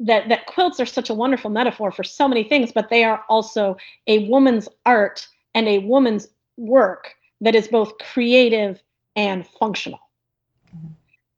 [0.00, 3.24] that that quilts are such a wonderful metaphor for so many things but they are
[3.28, 3.76] also
[4.06, 6.28] a woman's art and a woman's
[6.60, 8.82] work that is both creative
[9.16, 10.00] and functional.
[10.74, 10.88] Mm-hmm.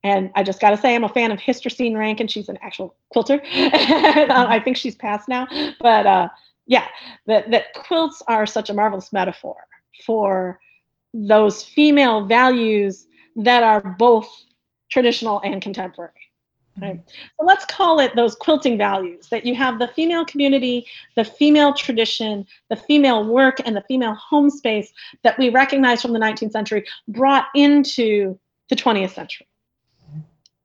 [0.04, 2.24] And I just got to say, I'm a fan of Hystercine Rankin.
[2.24, 3.40] And she's an actual quilter.
[3.54, 5.46] I think she's passed now.
[5.80, 6.28] But uh,
[6.66, 6.88] yeah,
[7.26, 9.56] that, that quilts are such a marvelous metaphor
[10.04, 10.58] for
[11.14, 13.06] those female values
[13.36, 14.28] that are both
[14.90, 16.12] traditional and contemporary.
[16.80, 17.00] Right.
[17.38, 21.74] So let's call it those quilting values that you have the female community, the female
[21.74, 24.90] tradition, the female work, and the female home space
[25.22, 28.38] that we recognize from the 19th century brought into
[28.70, 29.46] the 20th century.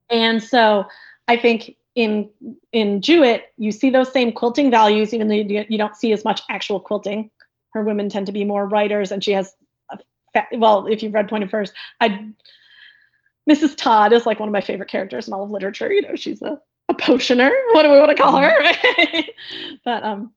[0.10, 0.86] And so
[1.28, 2.30] I think in
[2.72, 6.42] in Jewett, you see those same quilting values, even though you, don't see as much
[6.50, 7.32] actual quilting.
[7.72, 9.54] Her women tend to be more writers, and she has,
[9.92, 12.30] a, well, if you've read Pointed Firs, I
[13.50, 13.76] Mrs.
[13.78, 15.92] Todd is like one of my favorite characters in all of literature.
[15.92, 17.52] You know, she's a, a potioner.
[17.72, 18.54] What do we want to call her?
[19.86, 20.34] but um,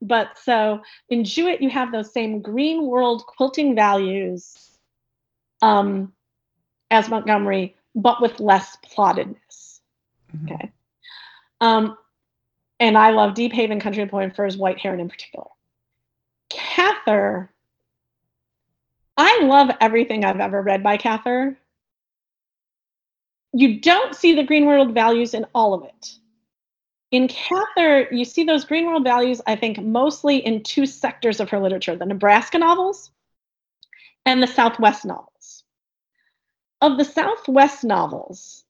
[0.00, 4.56] but so in Jewett, you have those same green world quilting values
[5.60, 6.12] um,
[6.90, 9.80] as Montgomery, but with less plottedness.
[10.34, 10.52] Mm-hmm.
[10.52, 10.72] Okay.
[11.60, 11.96] Um,
[12.80, 15.46] and I love Deephaven Country and for his White Heron in particular.
[16.50, 17.50] Cather,
[19.16, 21.56] I love everything I've ever read by Cather
[23.52, 26.14] you don't see the green world values in all of it.
[27.10, 31.50] In Cather, you see those green world values, I think, mostly in two sectors of
[31.50, 33.10] her literature the Nebraska novels
[34.24, 35.64] and the Southwest novels.
[36.80, 38.64] Of the Southwest novels,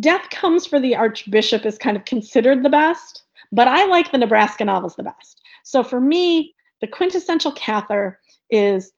[0.00, 4.18] Death Comes for the Archbishop is kind of considered the best, but I like the
[4.18, 5.42] Nebraska novels the best.
[5.62, 8.18] So for me, the quintessential Cather
[8.50, 8.92] is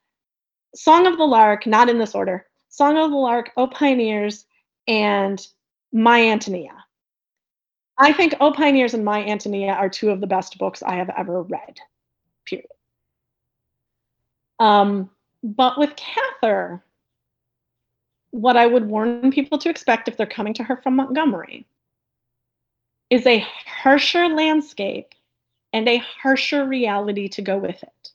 [0.74, 4.46] Song of the Lark, not in this order, Song of the Lark, O Pioneers,
[4.86, 5.46] and
[5.92, 6.84] My Antonia.
[7.98, 11.10] I think O Pioneers and My Antonia are two of the best books I have
[11.16, 11.78] ever read,
[12.44, 12.68] period.
[14.58, 15.10] Um,
[15.42, 16.82] but with Cather,
[18.30, 21.66] what I would warn people to expect if they're coming to her from Montgomery
[23.08, 25.14] is a harsher landscape
[25.72, 28.10] and a harsher reality to go with it.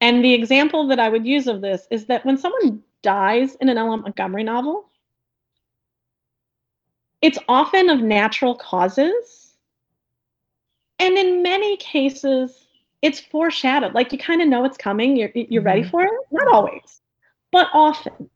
[0.00, 3.68] And the example that I would use of this is that when someone dies in
[3.68, 4.02] an L.M.
[4.02, 4.90] Montgomery novel,
[7.24, 9.54] it's often of natural causes.
[10.98, 12.66] And in many cases,
[13.00, 13.94] it's foreshadowed.
[13.94, 15.66] Like you kind of know it's coming, you're, you're mm-hmm.
[15.66, 16.10] ready for it.
[16.30, 17.00] Not always,
[17.50, 18.28] but often.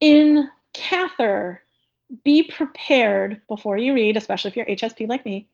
[0.00, 1.62] In Cather,
[2.24, 5.46] be prepared before you read, especially if you're HSP like me,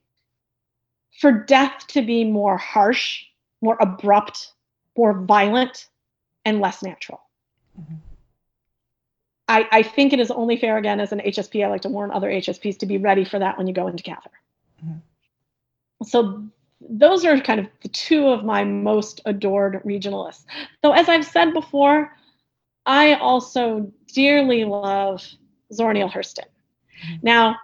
[1.18, 3.24] for death to be more harsh,
[3.60, 4.52] more abrupt,
[4.96, 5.88] more violent,
[6.44, 7.22] and less natural.
[7.80, 7.96] Mm-hmm.
[9.52, 11.62] I, I think it is only fair again as an HSP.
[11.62, 14.02] I like to warn other HSPs to be ready for that when you go into
[14.02, 14.30] Cather.
[14.82, 14.96] Mm-hmm.
[16.04, 16.44] So
[16.80, 20.46] those are kind of the two of my most adored regionalists.
[20.82, 22.16] Though, as I've said before,
[22.86, 25.22] I also dearly love
[25.70, 26.46] Zora Neale Hurston.
[27.04, 27.16] Mm-hmm.
[27.22, 27.56] Now,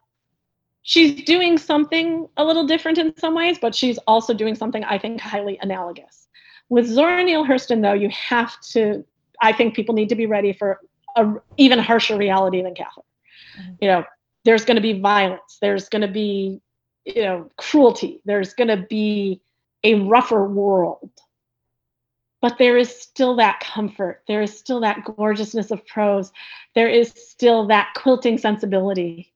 [0.82, 4.99] she's doing something a little different in some ways, but she's also doing something I
[4.99, 6.28] think highly analogous.
[6.68, 9.07] With Zora Neale Hurston, though, you have to,
[9.41, 10.80] I think people need to be ready for
[11.18, 13.02] a even harsher reality than Cather.
[13.58, 13.72] Mm-hmm.
[13.80, 14.04] You know,
[14.44, 15.58] there's going to be violence.
[15.60, 16.60] There's going to be,
[17.04, 18.20] you know, cruelty.
[18.24, 19.40] There's going to be
[19.84, 21.10] a rougher world.
[22.40, 24.22] But there is still that comfort.
[24.28, 26.30] There is still that gorgeousness of prose.
[26.74, 29.32] There is still that quilting sensibility.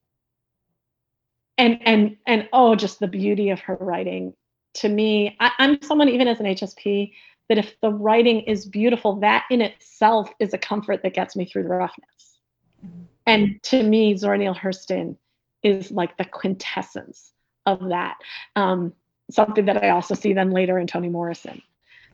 [1.59, 4.35] And and and oh, just the beauty of her writing.
[4.75, 7.13] To me, I, I'm someone even as an HSP
[7.49, 11.45] that if the writing is beautiful, that in itself is a comfort that gets me
[11.45, 12.39] through the roughness.
[12.85, 13.03] Mm-hmm.
[13.27, 15.17] And to me, Zora Neale Hurston
[15.63, 17.33] is like the quintessence
[17.67, 18.17] of that.
[18.57, 18.93] Um,
[19.31, 21.63] something that I also see then later in Toni Morrison,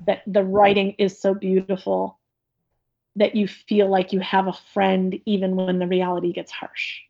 [0.07, 2.18] that the writing is so beautiful
[3.16, 7.01] that you feel like you have a friend even when the reality gets harsh.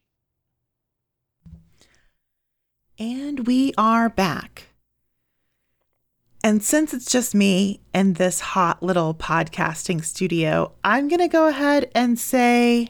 [2.99, 4.68] And we are back.
[6.43, 11.49] And since it's just me in this hot little podcasting studio, I'm going to go
[11.49, 12.89] ahead and say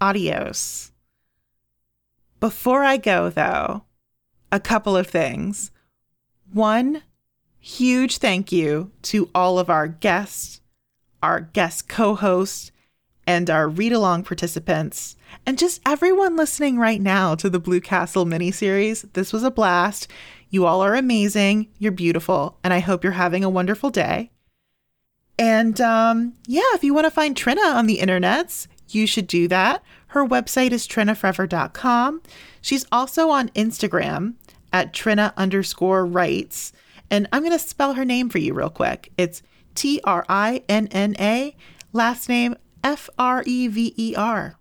[0.00, 0.92] adios.
[2.40, 3.84] Before I go, though,
[4.52, 5.70] a couple of things.
[6.52, 7.02] One,
[7.58, 10.60] huge thank you to all of our guests,
[11.22, 12.70] our guest co hosts,
[13.26, 15.16] and our read along participants,
[15.46, 19.10] and just everyone listening right now to the Blue Castle miniseries.
[19.14, 20.08] This was a blast.
[20.54, 21.66] You all are amazing.
[21.80, 22.60] You're beautiful.
[22.62, 24.30] And I hope you're having a wonderful day.
[25.36, 29.48] And um, yeah, if you want to find Trinna on the internets, you should do
[29.48, 29.82] that.
[30.06, 32.22] Her website is trinnafrever.com.
[32.60, 34.34] She's also on Instagram
[34.72, 36.72] at Trinna underscore writes.
[37.10, 39.10] And I'm going to spell her name for you real quick.
[39.18, 39.42] It's
[39.74, 41.56] T R I N N A,
[41.92, 44.54] last name F R E V E R.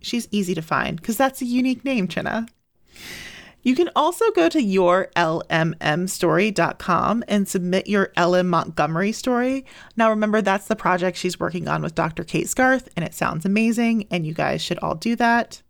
[0.00, 2.48] She's easy to find because that's a unique name, Trinna.
[3.62, 8.48] You can also go to yourlmmstory.com and submit your L.M.
[8.48, 9.66] Montgomery story.
[9.96, 12.24] Now, remember, that's the project she's working on with Dr.
[12.24, 15.60] Kate Scarth, and it sounds amazing, and you guys should all do that.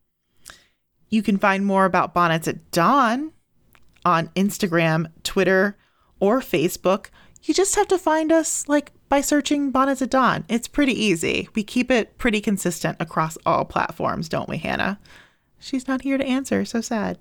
[1.09, 3.33] You can find more about Bonnets at Dawn
[4.05, 5.79] on Instagram, Twitter,
[6.21, 7.07] or Facebook.
[7.43, 10.45] You just have to find us like by searching Bonnets at Dawn.
[10.49, 11.49] It's pretty easy.
[11.55, 15.01] We keep it pretty consistent across all platforms, don't we, Hannah?
[15.59, 17.19] She's not here to answer, so sad.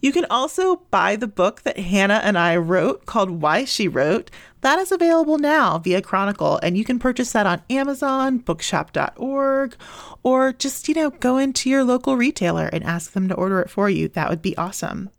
[0.00, 4.30] You can also buy the book that Hannah and I wrote called Why She Wrote.
[4.60, 9.76] That is available now via Chronicle, and you can purchase that on Amazon, bookshop.org,
[10.22, 13.70] or just, you know, go into your local retailer and ask them to order it
[13.70, 14.08] for you.
[14.08, 15.10] That would be awesome.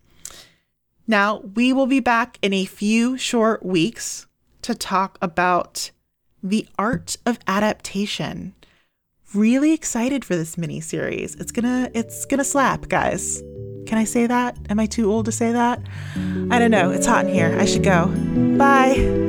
[1.08, 4.28] Now, we will be back in a few short weeks
[4.62, 5.92] to talk about
[6.42, 8.54] the art of adaptation
[9.36, 11.36] really excited for this mini series.
[11.36, 13.42] It's gonna it's gonna slap, guys.
[13.86, 14.58] Can I say that?
[14.70, 15.82] Am I too old to say that?
[16.50, 16.90] I don't know.
[16.90, 17.56] It's hot in here.
[17.60, 18.08] I should go.
[18.58, 19.26] Bye.